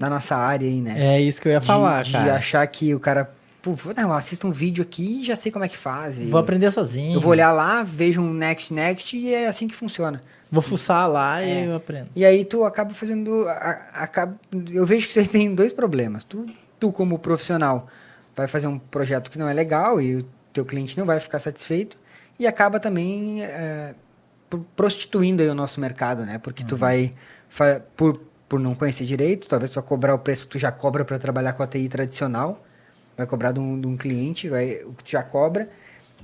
[0.00, 1.16] na nossa área aí, né?
[1.16, 2.24] É isso que eu ia falar, de, cara.
[2.24, 5.62] De achar que o cara, pô, não, assista um vídeo aqui e já sei como
[5.62, 6.16] é que faz.
[6.22, 7.14] Vou aprender sozinho.
[7.14, 10.20] Eu vou olhar lá, vejo um next, next e é assim que funciona.
[10.50, 11.64] Vou fuçar lá é.
[11.64, 12.08] e eu aprendo.
[12.16, 13.46] E aí tu acaba fazendo,
[13.92, 14.34] acaba,
[14.72, 16.24] eu vejo que você tem dois problemas.
[16.24, 16.46] Tu,
[16.78, 17.86] tu como profissional
[18.34, 21.38] vai fazer um projeto que não é legal e o teu cliente não vai ficar
[21.38, 21.98] satisfeito
[22.38, 23.94] e acaba também é,
[24.74, 26.38] prostituindo aí o nosso mercado, né?
[26.38, 26.68] Porque uhum.
[26.68, 27.12] tu vai
[27.96, 28.18] por
[28.50, 31.52] por não conhecer direito, talvez só cobrar o preço que tu já cobra para trabalhar
[31.52, 32.60] com a TI tradicional,
[33.16, 35.68] vai cobrar de um, de um, cliente, vai, o que tu já cobra,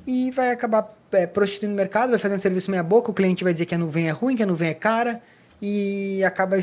[0.04, 3.44] e vai acabar é, prostituindo o mercado, vai fazer um serviço meia boca, o cliente
[3.44, 5.22] vai dizer que a nuvem é ruim, que a nuvem é cara,
[5.62, 6.58] e acaba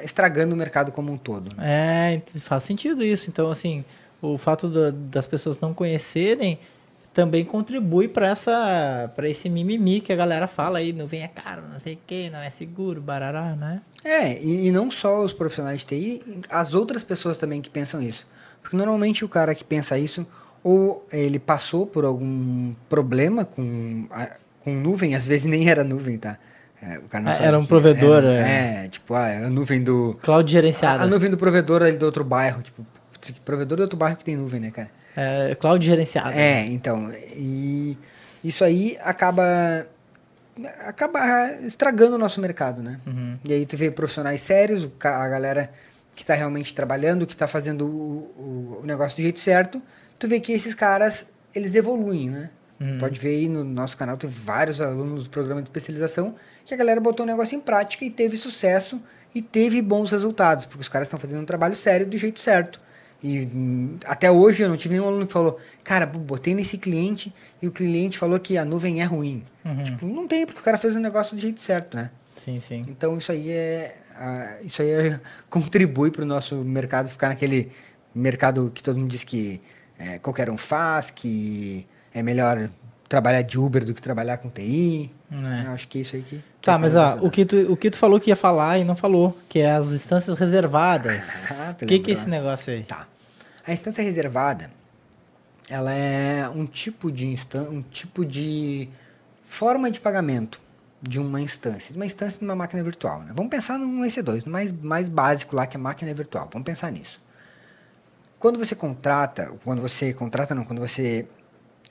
[0.00, 1.54] estragando o mercado como um todo.
[1.56, 2.14] Né?
[2.14, 3.28] É, faz sentido isso.
[3.28, 3.84] Então, assim,
[4.22, 6.58] o fato da, das pessoas não conhecerem
[7.12, 11.28] também contribui para essa para esse mimimi que a galera fala aí, não vem é
[11.28, 13.80] caro, não sei o que, não é seguro, barará, né?
[14.04, 18.02] É, e, e, não só os profissionais de TI, as outras pessoas também que pensam
[18.02, 18.26] isso.
[18.60, 20.26] Porque normalmente o cara que pensa isso,
[20.64, 24.08] ou ele passou por algum problema com,
[24.60, 26.38] com nuvem, às vezes nem era nuvem, tá?
[26.82, 28.84] É, ah, era um provedor, era, é.
[28.84, 28.88] é.
[28.88, 30.18] tipo, ah, a nuvem do...
[30.20, 31.02] Cloud gerenciado.
[31.02, 32.84] A, a, nuvem do provedor ali do outro bairro, tipo,
[33.44, 34.90] provedor do outro bairro que tem nuvem, né, cara?
[35.16, 36.30] É, cloud gerenciado.
[36.30, 37.96] É, então, e
[38.42, 39.86] isso aí acaba
[40.80, 43.00] acaba estragando o nosso mercado, né?
[43.06, 43.38] Uhum.
[43.44, 45.70] E aí tu vê profissionais sérios, a galera
[46.14, 49.80] que está realmente trabalhando, que está fazendo o, o, negócio do jeito certo,
[50.18, 52.50] tu vê que esses caras, eles evoluem, né?
[52.78, 52.98] Uhum.
[52.98, 56.34] Pode ver aí no nosso canal, tem vários alunos do programa de especialização
[56.66, 59.00] que a galera botou o negócio em prática e teve sucesso
[59.34, 62.80] e teve bons resultados, porque os caras estão fazendo um trabalho sério do jeito certo.
[63.22, 67.32] E hum, até hoje eu não tive nenhum aluno que falou, cara, botei nesse cliente
[67.60, 69.44] e o cliente falou que a nuvem é ruim.
[69.64, 69.82] Uhum.
[69.84, 72.10] Tipo, não tem, porque o cara fez o negócio do jeito certo, né?
[72.34, 72.84] Sim, sim.
[72.88, 73.96] Então isso aí é.
[74.64, 77.70] Isso aí é, contribui para o nosso mercado ficar naquele
[78.14, 79.60] mercado que todo mundo diz que
[79.98, 82.68] é, qualquer um faz, que é melhor
[83.08, 85.12] trabalhar de Uber do que trabalhar com TI.
[85.30, 85.68] É.
[85.68, 86.40] Acho que é isso aí que.
[86.60, 88.96] Tá, mas ó, o que, tu, o que tu falou que ia falar e não
[88.96, 91.22] falou, que é as instâncias reservadas.
[91.52, 92.82] Ah, o que, que é esse negócio aí?
[92.82, 93.06] Tá.
[93.66, 94.70] A instância reservada,
[95.68, 97.36] ela é um tipo de
[97.70, 98.88] um tipo de
[99.46, 100.60] forma de pagamento
[101.00, 103.20] de uma instância, de uma instância de uma máquina virtual.
[103.20, 103.32] Né?
[103.34, 106.48] Vamos pensar no EC2, no mais, mais básico lá que é a máquina virtual.
[106.52, 107.20] Vamos pensar nisso.
[108.38, 111.26] Quando você contrata, quando você contrata não, quando você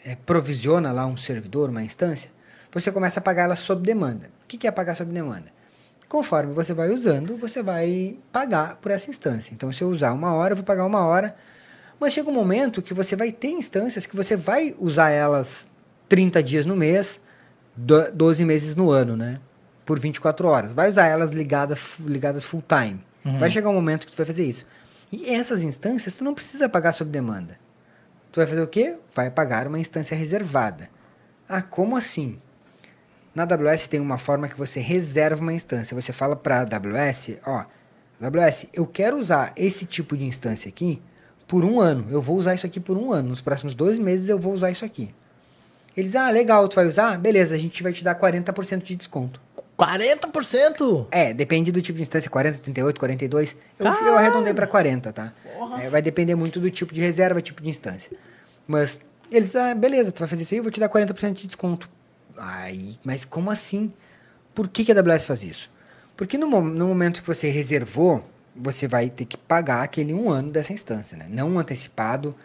[0.03, 2.29] é, provisiona lá um servidor, uma instância,
[2.71, 4.29] você começa a pagar ela sob demanda.
[4.43, 5.45] O que é pagar sob demanda?
[6.09, 9.53] Conforme você vai usando, você vai pagar por essa instância.
[9.53, 11.35] Então, se eu usar uma hora, eu vou pagar uma hora
[12.01, 15.67] mas chega um momento que você vai ter instâncias que você vai usar elas
[16.09, 17.21] 30 dias no mês,
[17.77, 19.39] 12 meses no ano, né?
[19.85, 20.73] Por 24 horas.
[20.73, 22.99] Vai usar elas ligadas, ligadas full time.
[23.23, 23.37] Uhum.
[23.37, 24.65] Vai chegar um momento que tu vai fazer isso.
[25.11, 27.59] E essas instâncias tu não precisa pagar sob demanda.
[28.31, 28.95] Tu vai fazer o quê?
[29.13, 30.89] Vai pagar uma instância reservada.
[31.47, 32.39] Ah, como assim?
[33.35, 35.95] Na AWS tem uma forma que você reserva uma instância.
[35.95, 37.63] Você fala para a AWS, ó,
[38.19, 40.99] AWS, eu quero usar esse tipo de instância aqui
[41.51, 42.07] por um ano.
[42.09, 43.27] Eu vou usar isso aqui por um ano.
[43.27, 45.13] Nos próximos dois meses eu vou usar isso aqui.
[45.97, 47.17] Eles, ah, legal, tu vai usar?
[47.17, 49.37] Beleza, a gente vai te dar 40% de desconto.
[49.77, 51.07] 40%?
[51.11, 53.57] É, depende do tipo de instância, 40, 38, 42.
[53.77, 55.33] Eu, eu arredondei para 40, tá?
[55.81, 58.13] É, vai depender muito do tipo de reserva, tipo de instância.
[58.65, 61.47] Mas eles, ah, beleza, tu vai fazer isso aí, eu vou te dar 40% de
[61.47, 61.89] desconto.
[62.37, 63.91] Aí, mas como assim?
[64.55, 65.69] Por que, que a AWS faz isso?
[66.15, 68.23] Porque no, no momento que você reservou
[68.55, 71.27] você vai ter que pagar aquele um ano dessa instância, né?
[71.29, 72.35] Não antecipado,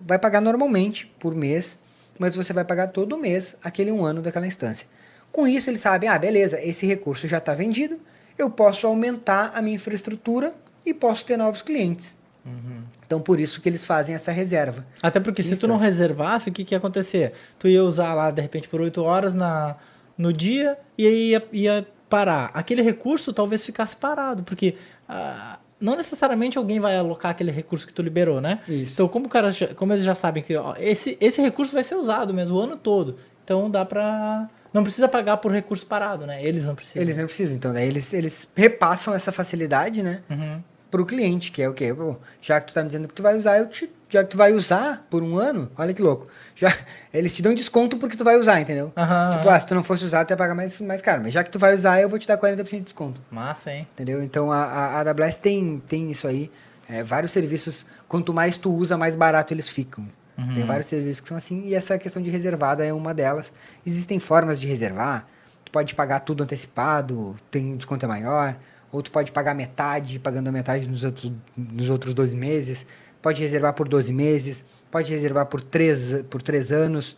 [0.00, 1.78] vai pagar normalmente por mês,
[2.18, 4.86] mas você vai pagar todo mês aquele um ano daquela instância.
[5.32, 7.98] Com isso, eles sabem, ah, beleza, esse recurso já está vendido,
[8.36, 10.52] eu posso aumentar a minha infraestrutura
[10.84, 12.16] e posso ter novos clientes.
[12.44, 12.82] Uhum.
[13.06, 14.84] Então, por isso que eles fazem essa reserva.
[15.02, 17.32] Até porque se tu não reservasse, o que, que ia acontecer?
[17.58, 19.76] Tu ia usar lá, de repente, por 8 horas na,
[20.16, 22.50] no dia e aí ia, ia parar.
[22.54, 24.76] Aquele recurso talvez ficasse parado, porque
[25.10, 28.60] ah, não necessariamente alguém vai alocar aquele recurso que tu liberou, né?
[28.68, 28.92] Isso.
[28.92, 31.96] Então, como, o cara, como eles já sabem que ó, esse, esse recurso vai ser
[31.96, 36.44] usado mesmo o ano todo, então dá para não precisa pagar por recurso parado, né?
[36.44, 37.02] Eles não precisam.
[37.02, 37.84] Eles não precisam, então, né?
[37.84, 40.22] eles, eles repassam essa facilidade, né?
[40.30, 41.94] Uhum para o cliente, que é o quê?
[41.94, 44.30] Pô, já que tu está me dizendo que tu vai usar, eu te, já que
[44.30, 46.26] tu vai usar por um ano, olha que louco.
[46.60, 46.76] Já,
[47.12, 48.92] eles te dão desconto porque tu vai usar, entendeu?
[48.96, 51.22] Uhum, tipo, ah, se tu não fosse usar, tu ia pagar mais, mais caro.
[51.22, 53.20] Mas já que tu vai usar, eu vou te dar 40% de desconto.
[53.30, 53.88] Massa, hein?
[53.94, 54.22] Entendeu?
[54.22, 56.50] Então a, a, a AWS tem, tem isso aí.
[56.86, 60.06] É, vários serviços, quanto mais tu usa, mais barato eles ficam.
[60.36, 60.52] Uhum.
[60.52, 63.52] Tem vários serviços que são assim, e essa questão de reservada é uma delas.
[63.86, 65.26] Existem formas de reservar,
[65.64, 68.56] tu pode pagar tudo antecipado, tem desconto é maior
[68.92, 72.86] ou tu pode pagar metade, pagando a metade nos outros, nos outros 12 meses,
[73.22, 77.16] pode reservar por 12 meses, pode reservar por 3, por 3 anos,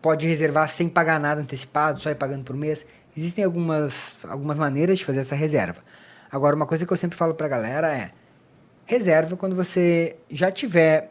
[0.00, 2.86] pode reservar sem pagar nada antecipado, só ir pagando por mês.
[3.16, 5.80] Existem algumas, algumas maneiras de fazer essa reserva.
[6.30, 8.10] Agora, uma coisa que eu sempre falo para a galera é:
[8.84, 11.10] reserva quando você já tiver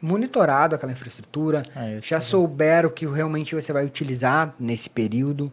[0.00, 5.52] monitorado aquela infraestrutura, ah, já souber o que realmente você vai utilizar nesse período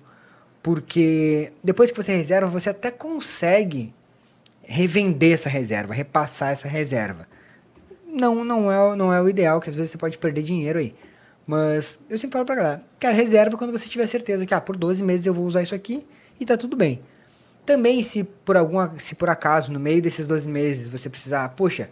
[0.63, 3.93] porque depois que você reserva, você até consegue
[4.63, 7.27] revender essa reserva, repassar essa reserva.
[8.13, 10.93] Não, não é, não é o ideal, que às vezes você pode perder dinheiro aí.
[11.47, 14.77] Mas eu sempre falo pra galera, cara, reserva quando você tiver certeza que ah, por
[14.77, 16.05] 12 meses eu vou usar isso aqui
[16.39, 17.01] e tá tudo bem.
[17.65, 21.89] Também se por alguma, se por acaso no meio desses 12 meses você precisar, poxa,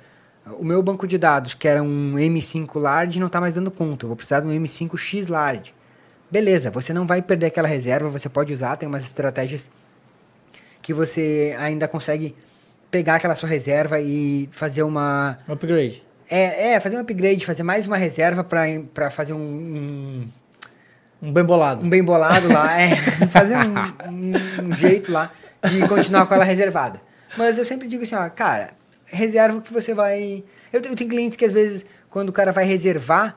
[0.60, 4.06] o meu banco de dados, que era um M5 Large, não está mais dando conta.
[4.06, 5.74] Eu vou precisar de um M5X Large.
[6.30, 9.70] Beleza, você não vai perder aquela reserva, você pode usar, tem umas estratégias
[10.82, 12.36] que você ainda consegue
[12.90, 15.38] pegar aquela sua reserva e fazer uma.
[15.48, 16.04] Um upgrade.
[16.34, 20.28] É, é, fazer um upgrade, fazer mais uma reserva para fazer um, um,
[21.22, 21.86] Um bem bolado.
[21.86, 22.96] um bem bolado lá, é,
[23.32, 25.30] fazer um, um- jeito lá
[25.70, 27.00] de continuar com ela reservada.
[27.38, 28.70] Mas eu sempre digo assim, ó, cara,
[29.06, 30.41] reserva o que você vai.
[30.72, 33.36] Eu, eu tenho clientes que às vezes, quando o cara vai reservar,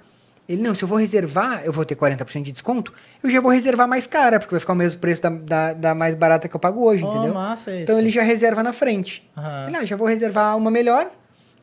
[0.48, 3.50] ele, não, se eu vou reservar, eu vou ter 40% de desconto, eu já vou
[3.50, 6.54] reservar mais cara, porque vai ficar o mesmo preço da, da, da mais barata que
[6.54, 7.35] eu pago hoje, Oh, entendeu?
[7.35, 7.83] massa isso.
[7.83, 9.28] Então ele já reserva na frente.
[9.37, 9.66] Aham.
[9.68, 11.11] Ele, ah, já vou reservar uma melhor,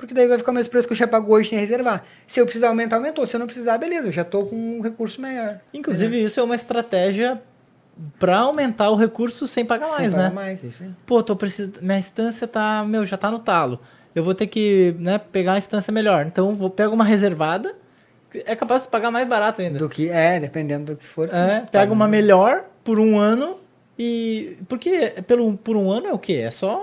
[0.02, 2.04] porque daí vai ficar o mesmo preço que eu já pago hoje sem reservar.
[2.28, 3.26] Se eu precisar aumentar, aumentou.
[3.26, 5.60] Se eu não precisar, beleza, eu já tô com um recurso maior.
[5.74, 7.42] Inclusive, isso é uma estratégia
[8.20, 10.36] pra aumentar o recurso sem pagar Sem mais, pagar né?
[10.36, 10.90] mais, isso aí.
[11.06, 11.80] Pô, tô precisando.
[11.82, 12.84] Minha instância tá.
[12.88, 13.80] Meu, já tá no talo.
[14.14, 16.26] Eu vou ter que né, pegar a instância melhor.
[16.26, 17.74] Então, vou pegar uma reservada.
[18.46, 19.78] É capaz de pagar mais barato ainda.
[19.80, 21.28] Do que, é, dependendo do que for.
[21.30, 23.58] É, Paga pega uma um- melhor por um ano
[24.00, 24.58] e.
[24.68, 26.44] Porque pelo, por um ano é o quê?
[26.46, 26.82] É só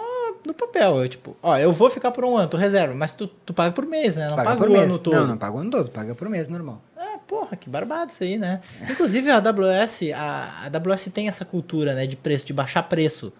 [0.48, 1.02] no papel.
[1.04, 3.70] É tipo, ó, eu vou ficar por um ano, tu reserva, mas tu, tu paga
[3.72, 4.28] por mês, né?
[4.28, 4.84] Não Paga paga por o mês.
[4.84, 5.14] ano todo.
[5.14, 6.82] Não, não paga o ano todo, paga por mês, normal.
[6.96, 8.60] É, porra, que barbado isso aí, né?
[8.90, 13.32] Inclusive a AWS, a, a AWS tem essa cultura, né, de preço, de baixar preço.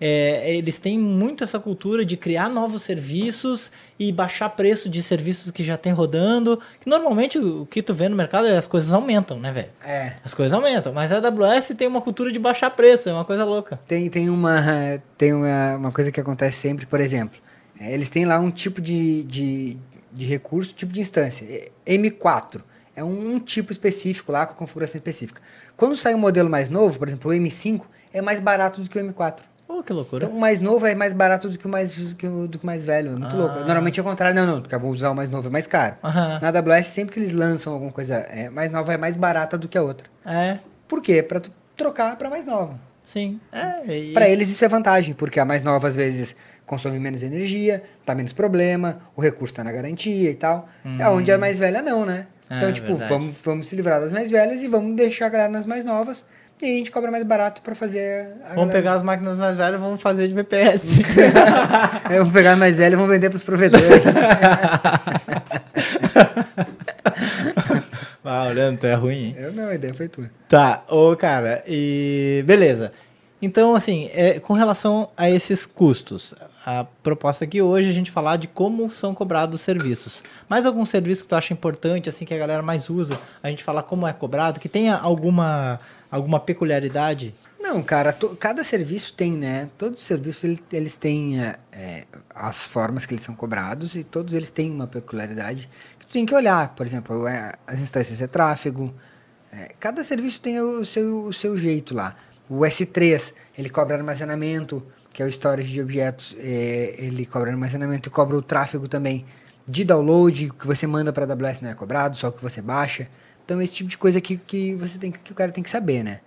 [0.00, 5.50] É, eles têm muito essa cultura de criar novos serviços e baixar preço de serviços
[5.50, 6.60] que já tem rodando.
[6.80, 9.68] Que normalmente o, o que tu vê no mercado é as coisas aumentam, né, velho?
[9.84, 10.14] É.
[10.24, 13.44] As coisas aumentam, mas a AWS tem uma cultura de baixar preço, é uma coisa
[13.44, 13.78] louca.
[13.86, 14.60] Tem, tem, uma,
[15.16, 17.38] tem uma, uma coisa que acontece sempre, por exemplo.
[17.80, 19.76] é, eles têm lá um tipo de, de,
[20.12, 21.44] de recurso, tipo de instância.
[21.48, 22.60] é, M4.
[22.96, 25.40] É um, um tipo específico lá, com configuração específica.
[25.76, 28.98] Quando sai um modelo mais novo, por exemplo, o M5, é mais barato do que
[28.98, 29.40] o M4.
[29.74, 30.24] Pô, que loucura.
[30.26, 32.58] Então, o mais novo é mais barato do que o mais, do que o, do
[32.58, 33.08] que o mais velho.
[33.08, 33.38] É muito Ah.
[33.38, 33.58] louco.
[33.60, 34.34] Normalmente é o contrário.
[34.36, 34.58] Não, não.
[34.58, 35.96] Acabou de usar o mais novo, é mais caro.
[36.04, 36.38] Aham.
[36.40, 39.66] Na AWS, sempre que eles lançam alguma coisa é, mais nova, é mais barata do
[39.66, 40.06] que a outra.
[40.24, 41.22] É, Por quê?
[41.24, 42.78] Pra tu trocar pra mais nova.
[43.04, 43.40] sim.
[43.52, 47.22] É, Pra isso- eles isso é vantagem, porque a mais nova às vezes consome menos
[47.22, 50.68] energia, dá menos problema, o recurso tá na garantia e tal.
[51.00, 52.26] É onde a mais velha não, né?
[52.48, 53.10] É, Então, tipo, verdade.
[53.10, 56.24] vamos, vamos se livrar das mais velhas e vamos deixar a galera nas mais novas.
[56.62, 59.56] E a gente cobra mais barato pra fazer a Vamos galera- pegar as máquinas mais
[59.56, 61.00] velhas e vamos fazer de VPS.
[62.10, 64.02] É, vamos pegar mais velha e vamos vender pros provedores.
[68.24, 69.34] ah, olhando, tu é ruim, hein?
[69.38, 70.24] Eu não, a ideia foi tua.
[70.48, 72.92] Tá, ô cara, e beleza.
[73.42, 78.10] Então, assim, é, com relação a esses custos, a proposta aqui hoje é a gente
[78.10, 80.22] falar de como são cobrados os serviços.
[80.48, 83.62] Mais algum serviço que tu acha importante, assim, que a galera mais usa, a gente
[83.62, 85.78] falar como é cobrado, que tenha alguma,
[86.14, 87.34] alguma peculiaridade?
[87.60, 89.68] Não, cara, to- cada serviço tem, né?
[89.76, 94.04] Todos os serviços ele- eles têm é, é, as formas que eles são cobrados e
[94.04, 96.74] todos eles têm uma peculiaridade que tu tem que olhar.
[96.74, 98.92] Por exemplo, é, as instâncias de tráfego.
[99.52, 102.16] é, cada serviço tem o seu, o seu jeito lá.
[102.48, 108.08] O S3, ele cobra armazenamento, que é o storage de objetos, é, ele cobra armazenamento
[108.08, 109.24] e cobra o tráfego também
[109.66, 113.08] de download, que você manda para a AWS não é cobrado, só que você baixa.
[113.44, 116.02] Então, esse tipo de coisa que, que, você tem, que o cara tem que saber,
[116.02, 116.20] né?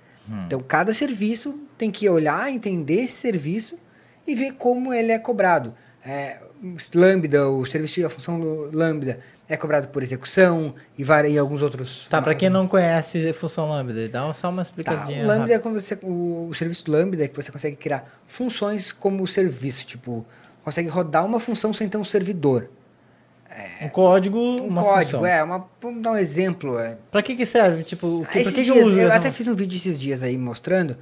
[0.45, 3.77] Então, cada serviço tem que olhar, entender esse serviço
[4.27, 5.71] e ver como ele é cobrado.
[6.05, 6.39] É,
[6.93, 8.39] Lambda, o serviço, a função
[8.73, 12.07] Lambda é cobrado por execução e, e alguns outros.
[12.09, 15.13] Tá, pra quem não conhece a função Lambda, dá só uma Tá, explicação.
[15.13, 18.05] o Lambda é quando você, o, o serviço do Lambda é que você consegue criar
[18.27, 20.25] funções como serviço, tipo,
[20.63, 22.69] consegue rodar uma função sem ter um servidor.
[23.81, 25.25] Um código, Um uma código, função.
[25.25, 27.83] é, uma, vamos dar um exemplo, é, Pra que que serve?
[27.83, 29.99] Tipo, o que, pra que, que dias, eu uso eu até fiz um vídeo esses
[29.99, 30.95] dias aí mostrando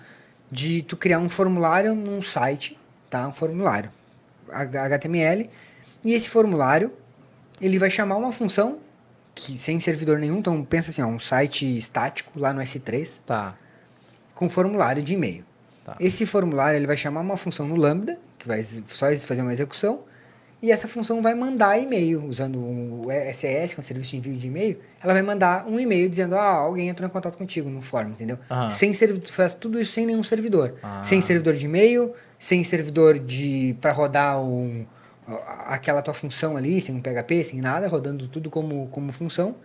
[0.52, 2.78] de tu criar um formulário num site,
[3.10, 3.28] tá?
[3.28, 3.92] Um formulário
[4.50, 5.50] HTML.
[6.04, 6.92] E esse formulário,
[7.60, 8.78] ele vai chamar uma função
[9.34, 13.54] que sem servidor nenhum, então pensa assim, ó, um site estático lá no S3 Tá,
[14.34, 15.44] com formulário de e-mail.
[15.84, 15.96] tá.
[16.00, 20.00] Esse formulário ele vai chamar uma função no Lambda, que vai só fazer uma execução,
[20.62, 24.34] e essa função vai mandar e-mail, usando o SES, que é um serviço de envio
[24.36, 27.82] de e-mail, ela vai mandar um e-mail dizendo, ah, alguém entrou em contato contigo no
[27.82, 28.38] fórum, entendeu?
[28.50, 28.70] Aham.
[28.72, 30.76] Sem servidor, faz tudo isso sem nenhum servidor.
[30.82, 31.04] Ah.
[31.04, 34.86] Sem servidor de e-mail, sem servidor de para rodar um,
[35.68, 39.56] aquela tua função ali, sem um PHP, sem nada, rodando tudo como, como função.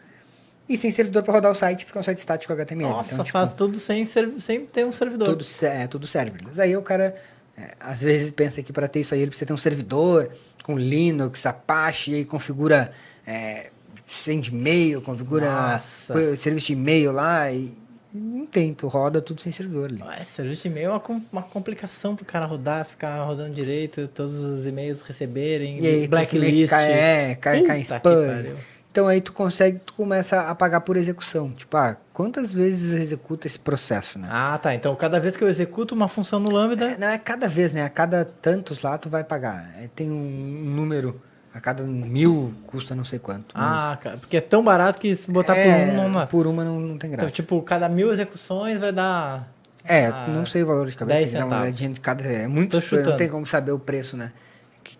[0.68, 2.90] E sem servidor para rodar o site, porque é um site estático HTML.
[2.90, 5.30] Nossa, Então, tipo, faz tudo sem, sem ter um servidor.
[5.30, 6.60] tudo, é, tudo serverless.
[6.60, 7.16] Aí o cara,
[7.60, 10.30] é, às vezes, pensa que para ter isso aí ele precisa ter um servidor
[10.62, 12.92] com Linux, Apache, e aí configura
[13.26, 13.70] é,
[14.08, 16.36] send e-mail, configura Nossa.
[16.36, 17.50] serviço de e-mail lá.
[17.52, 17.72] E,
[18.12, 20.02] não tem, tu roda tudo sem servidor ali.
[20.02, 24.08] Ué, serviço de e-mail é uma, com- uma complicação pro cara rodar, ficar rodando direito,
[24.08, 26.70] todos os e-mails receberem, E aí, blacklist.
[26.70, 28.56] cai, é, cai, cai em spam.
[28.92, 31.50] Então aí tu consegue, tu começa a pagar por execução.
[31.52, 34.26] Tipo, ah, quantas vezes executa esse processo, né?
[34.30, 34.74] Ah, tá.
[34.74, 37.72] Então, cada vez que eu executo uma função no Lambda, É, não é cada vez,
[37.72, 37.84] né?
[37.84, 39.70] A cada tantos lá tu vai pagar.
[39.80, 41.20] É, tem um número,
[41.54, 43.54] a cada mil custa não sei quanto.
[43.54, 46.26] ah, cara, porque é tão barato que se botar É, por um não dá.
[46.26, 47.26] Por uma não, não tem graça.
[47.26, 49.44] Então, tipo, cada mil execuções vai dar.
[49.84, 51.68] é, ah, não sei o valor de cabeça, 10 tem que dar uma centavos.
[51.68, 52.24] olhadinha de cada.
[52.24, 53.16] É muito, Tô não chutando.
[53.16, 54.32] tem como saber o preço, né?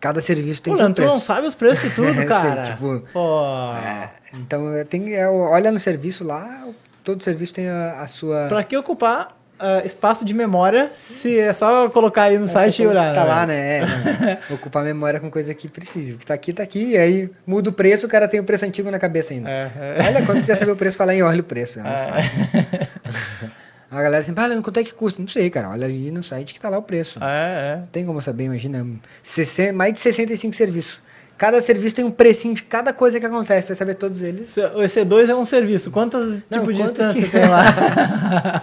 [0.01, 1.14] Cada serviço tem Pô, seu Leandro, tu preço.
[1.14, 2.62] não sabe os preços de tudo, Sei, cara.
[2.64, 3.42] tipo, Pô.
[3.76, 6.66] É, então é, tem, é, olha no serviço lá,
[7.05, 8.46] todo serviço tem a, a sua.
[8.48, 12.86] Pra que ocupar ah, espaço de memória se é só colocar aí no site e
[12.86, 13.14] olhar?
[13.14, 13.78] Tá né, lá, né?
[13.78, 14.38] É.
[14.55, 16.14] Ocupar memória com coisa que precisa.
[16.14, 16.92] O que tá aqui, tá aqui.
[16.92, 19.51] E aí muda o preço, o cara tem o preço antigo na cabeça ainda.
[19.51, 20.07] É, é.
[20.09, 21.78] Olha, quando quiser saber o preço, fala aí, olha o preço.
[21.78, 23.51] É mais fácil.
[23.91, 25.20] A galera sempre, ah, Leandro, quanto é que custa?
[25.20, 25.70] Não sei, cara.
[25.70, 27.18] Olha ali no site que tá lá o preço.
[27.22, 27.76] é, é.
[27.80, 28.86] Não tem como saber, imagina.
[29.22, 31.01] 60 mais de 65 serviços.
[31.36, 33.68] Cada serviço tem um precinho de cada coisa que acontece.
[33.68, 34.55] Você vai saber todos eles.
[34.59, 35.91] O EC2 é um serviço.
[35.91, 37.64] Quantos Não, tipos de quanto instância que- tem lá?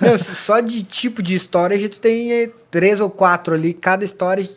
[0.00, 3.72] Não, só de tipo de storage tu tem eh, três ou quatro ali.
[3.72, 4.50] Cada storage,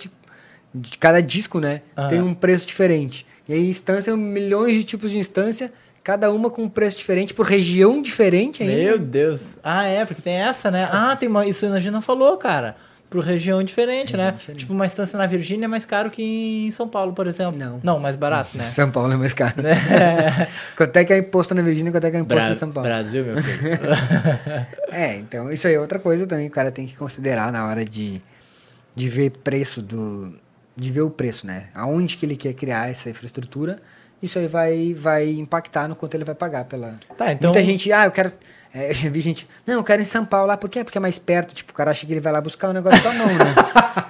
[0.74, 1.82] de, cada disco, né?
[2.10, 3.26] Tem um preço diferente.
[3.48, 5.72] E aí instância, milhões de tipos de instância,
[6.06, 8.76] cada uma com um preço diferente, por região diferente ainda.
[8.76, 9.42] Meu Deus.
[9.64, 10.88] Ah, é, porque tem essa, né?
[10.92, 11.46] Ah, tem uma.
[11.46, 12.78] Isso a gente não falou, cara.
[13.10, 14.32] Por região diferente, Região né?
[14.38, 14.60] diferente.
[14.62, 16.22] Tipo, uma instância na Virgínia é mais caro que
[16.68, 17.58] em São Paulo, por exemplo.
[17.58, 17.80] Não.
[17.84, 18.66] Não, mais barato, né?
[18.66, 19.56] São Paulo é mais caro.
[19.66, 20.48] É.
[20.76, 22.72] Quanto é que é imposto na Virgínia, quanto é que é imposto Bra- em São
[22.72, 22.88] Paulo?
[22.90, 23.80] Brasil, meu filho.
[24.92, 27.68] É, então isso aí é outra coisa também que o cara tem que considerar na
[27.68, 28.22] hora de,
[28.96, 30.34] de ver preço do.
[30.76, 31.68] De ver o preço, né?
[31.74, 33.80] Aonde que ele quer criar essa infraestrutura,
[34.26, 36.94] isso aí vai, vai impactar no quanto ele vai pagar pela.
[37.18, 38.32] Tá, então- Muita gente, ah, eu quero.
[38.74, 40.84] é, eu vi gente, não, eu quero em São Paulo lá, por quê?
[40.84, 41.54] Porque é mais perto.
[41.56, 43.56] Tipo, o cara acha que ele vai lá buscar o negócio com a mão, né?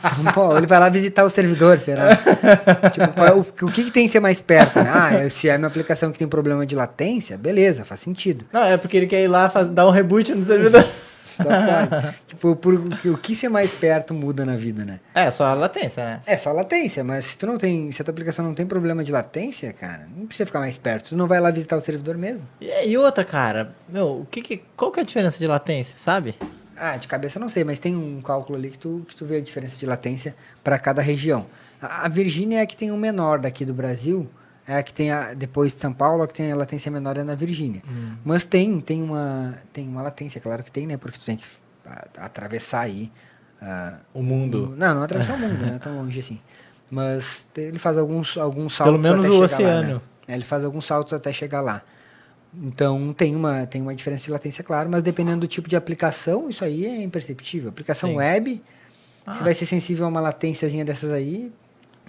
[0.15, 2.15] São Paulo, ele vai lá visitar o servidor, será?
[2.15, 4.79] tipo, é o, o que, que tem que ser mais perto?
[4.79, 4.91] Né?
[4.93, 8.45] Ah, é- se é uma aplicação que tem problema de latência, beleza, faz sentido.
[8.51, 10.83] Não, é porque ele quer ir lá faz- dar um reboot no servidor.
[11.35, 12.15] Só pode.
[12.27, 14.99] tipo, por, o que ser mais perto muda na vida, né?
[15.13, 16.21] É, só a latência, né?
[16.25, 19.03] É só latência, mas se tu não tem, se a tua aplicação não tem problema
[19.03, 21.09] de latência, cara, não precisa ficar mais perto.
[21.09, 22.47] Tu não vai lá visitar o servidor mesmo?
[22.59, 25.95] E, e outra, cara, meu, o que que, qual que é a diferença de latência,
[25.99, 26.35] sabe?
[26.77, 29.37] Ah, de cabeça não sei, mas tem um cálculo ali que tu, que tu vê
[29.37, 31.45] a diferença de latência para cada região.
[31.81, 34.29] A, a Virgínia é a que tem o menor daqui do Brasil,
[34.67, 37.17] é a que tem a, depois de São Paulo, a que tem a latência menor
[37.17, 37.81] é na Virgínia.
[38.23, 40.97] Mas tem, tem uma, tem uma latência, claro que tem, né?
[40.97, 41.45] Porque tu tem que
[42.17, 43.11] atravessar aí.
[43.61, 44.73] ah, O mundo.
[44.77, 46.39] Não, não atravessar o mundo, não é tão longe assim.
[46.89, 49.95] Mas ele faz alguns, alguns saltos Pelo menos até o chegar lá, oceano.
[49.95, 50.01] né?
[50.27, 51.81] É, Ele faz alguns saltos até chegar lá.
[52.53, 56.49] Então tem uma, tem uma diferença de latência, claro, mas dependendo do tipo de aplicação,
[56.49, 57.69] isso aí é imperceptível.
[57.69, 58.15] Aplicação Sim.
[58.17, 58.63] web,
[59.27, 59.33] Ah.
[59.33, 61.51] se vai ser sensível a uma latênciazinha dessas aí,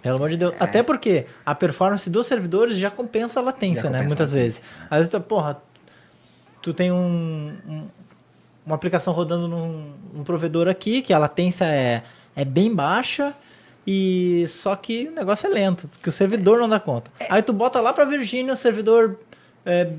[0.07, 0.54] Pelo amor de Deus.
[0.61, 3.98] Até porque a performance dos servidores já compensa a latência, Já né?
[3.98, 4.62] compensa Muitas vezes.
[4.90, 5.61] Às vezes, tu- porra,
[6.62, 7.86] tu tem um, um-
[8.64, 12.02] uma aplicação rodando num, num provedor aqui, que a latência é,
[12.34, 13.34] é bem baixa,
[13.86, 17.11] e só que o negócio é lento, porque o servidor não dá conta.
[17.30, 19.16] Aí tu bota lá pra Virgínia, o servidor
[19.64, 19.92] é,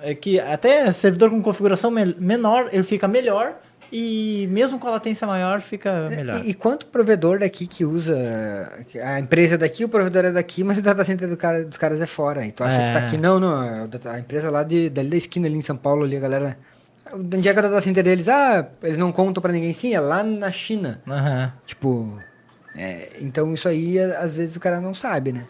[0.00, 3.54] é que até servidor com configuração me- menor, ele fica melhor,
[3.92, 6.44] e mesmo com a latência maior, fica melhor.
[6.44, 8.16] E, e quanto provedor daqui que usa.
[9.04, 11.76] A empresa é daqui, o provedor é daqui, mas o data center do cara, dos
[11.78, 12.44] caras é fora.
[12.46, 13.06] E tu acha que tá É.
[13.06, 13.16] aqui?
[13.18, 13.62] Não, não.
[13.62, 16.56] é A empresa lá de, dali da esquina, ali em São Paulo, ali, a galera.
[17.12, 18.28] Onde é que é o data center deles?
[18.28, 19.74] Ah, eles não contam pra ninguém.
[19.74, 21.00] Sim, é lá na China.
[21.08, 21.52] Aham.
[21.66, 22.18] Tipo.
[22.76, 25.44] é, então isso aí, às vezes o cara não sabe, né?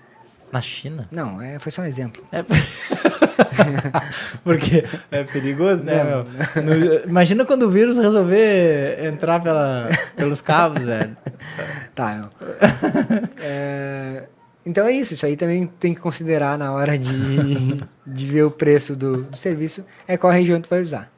[0.53, 1.07] Na China?
[1.13, 2.23] Não, é, foi só um exemplo.
[2.33, 2.43] É...
[4.43, 6.11] Porque é perigoso, né, Não.
[6.11, 6.25] meu?
[6.63, 11.17] No- Imagina quando o vírus resolver entrar pela, pelos cabos, velho.
[11.95, 12.29] Tá, meu.
[13.41, 14.25] É,
[14.67, 18.51] então é isso, isso aí também tem que considerar na hora de, de ver o
[18.51, 21.11] preço do, do serviço, é qual região tu vai usar.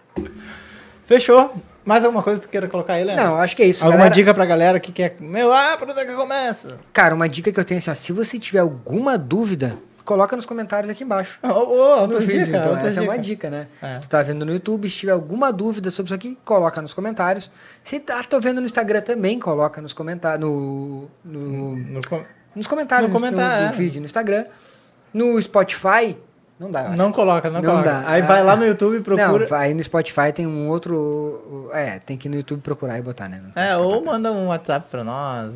[1.06, 1.54] Fechou.
[1.84, 3.24] Mais alguma coisa que tu queira colocar aí, Leandro?
[3.24, 3.84] Não, acho que é isso.
[3.84, 4.14] Alguma galera.
[4.14, 5.16] dica pra galera que quer...
[5.18, 6.68] Meu, ah, por onde é que eu começo?
[6.92, 10.46] Cara, uma dica que eu tenho assim, ó, se você tiver alguma dúvida, coloca nos
[10.46, 11.38] comentários aqui embaixo.
[11.42, 13.66] Ô, ô, No outras vídeo, então, outras essa é uma dica, né?
[13.80, 13.92] É.
[13.94, 16.94] Se tu tá vendo no YouTube, se tiver alguma dúvida sobre isso aqui, coloca nos
[16.94, 17.50] comentários.
[17.82, 22.00] Se tá, tô vendo no Instagram também, coloca nos comentários, no, no, No
[22.54, 23.76] nos comentários No comentário, do, é.
[23.76, 24.44] vídeo no Instagram.
[25.12, 26.16] No Spotify,
[26.62, 26.90] Não dá.
[26.90, 27.90] Não coloca, não, Não coloca.
[27.90, 28.04] dá.
[28.06, 29.46] Aí Ah, vai lá no YouTube e procura.
[29.50, 31.68] Não, aí no Spotify tem um outro.
[31.72, 33.40] É, tem que ir no YouTube procurar e botar, né?
[33.56, 35.52] É, ou manda um WhatsApp pra nós.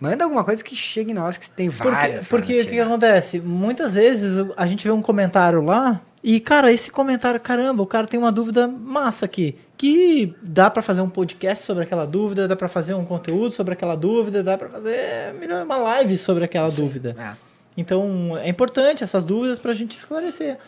[0.00, 2.26] Manda alguma coisa que chegue em nós, que tem várias.
[2.26, 2.86] porque o que chegar.
[2.86, 3.38] acontece?
[3.38, 8.06] Muitas vezes a gente vê um comentário lá e, cara, esse comentário, caramba, o cara
[8.06, 9.56] tem uma dúvida massa aqui.
[9.78, 13.72] Que dá pra fazer um podcast sobre aquela dúvida, dá pra fazer um conteúdo sobre
[13.72, 17.16] aquela dúvida, dá pra fazer melhor, uma live sobre aquela dúvida.
[17.18, 17.49] É.
[17.80, 20.58] Então é importante essas dúvidas pra gente esclarecer.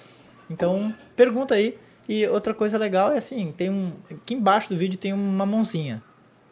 [0.50, 1.76] Então pergunta aí.
[2.08, 6.02] E outra coisa legal é assim, tem um aqui embaixo do vídeo tem uma mãozinha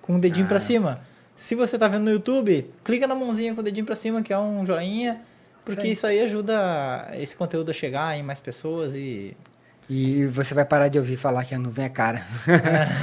[0.00, 0.60] com o dedinho pra Ah.
[0.60, 1.00] cima.
[1.34, 4.32] Se você tá vendo no YouTube, clica na mãozinha com o dedinho pra cima, que
[4.32, 5.20] é um joinha,
[5.64, 9.34] porque isso aí ajuda esse conteúdo a chegar em mais pessoas e
[9.92, 12.24] E você vai parar de ouvir falar que a nuvem é cara.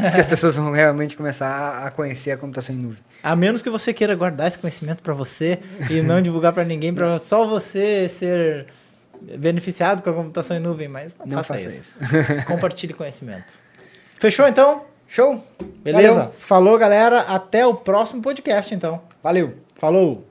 [0.01, 3.03] Porque as pessoas vão realmente começar a- conhecer a computação em nuvem.
[3.21, 5.59] a menos que você queira guardar esse conhecimento pra você
[5.89, 8.67] e não divulgar pra ninguém, pra só você ser
[9.37, 11.95] beneficiado com a computação em nuvem, mas não, Não faça, faça isso.
[12.47, 13.51] Compartilhe conhecimento.
[14.17, 14.85] Fechou então?
[15.07, 15.43] Show?
[15.83, 16.13] Beleza?
[16.13, 16.31] Valeu.
[16.33, 17.21] Falou, galera.
[17.21, 19.01] Até o próximo podcast, então.
[19.23, 19.55] Valeu.
[19.75, 20.26] Falou!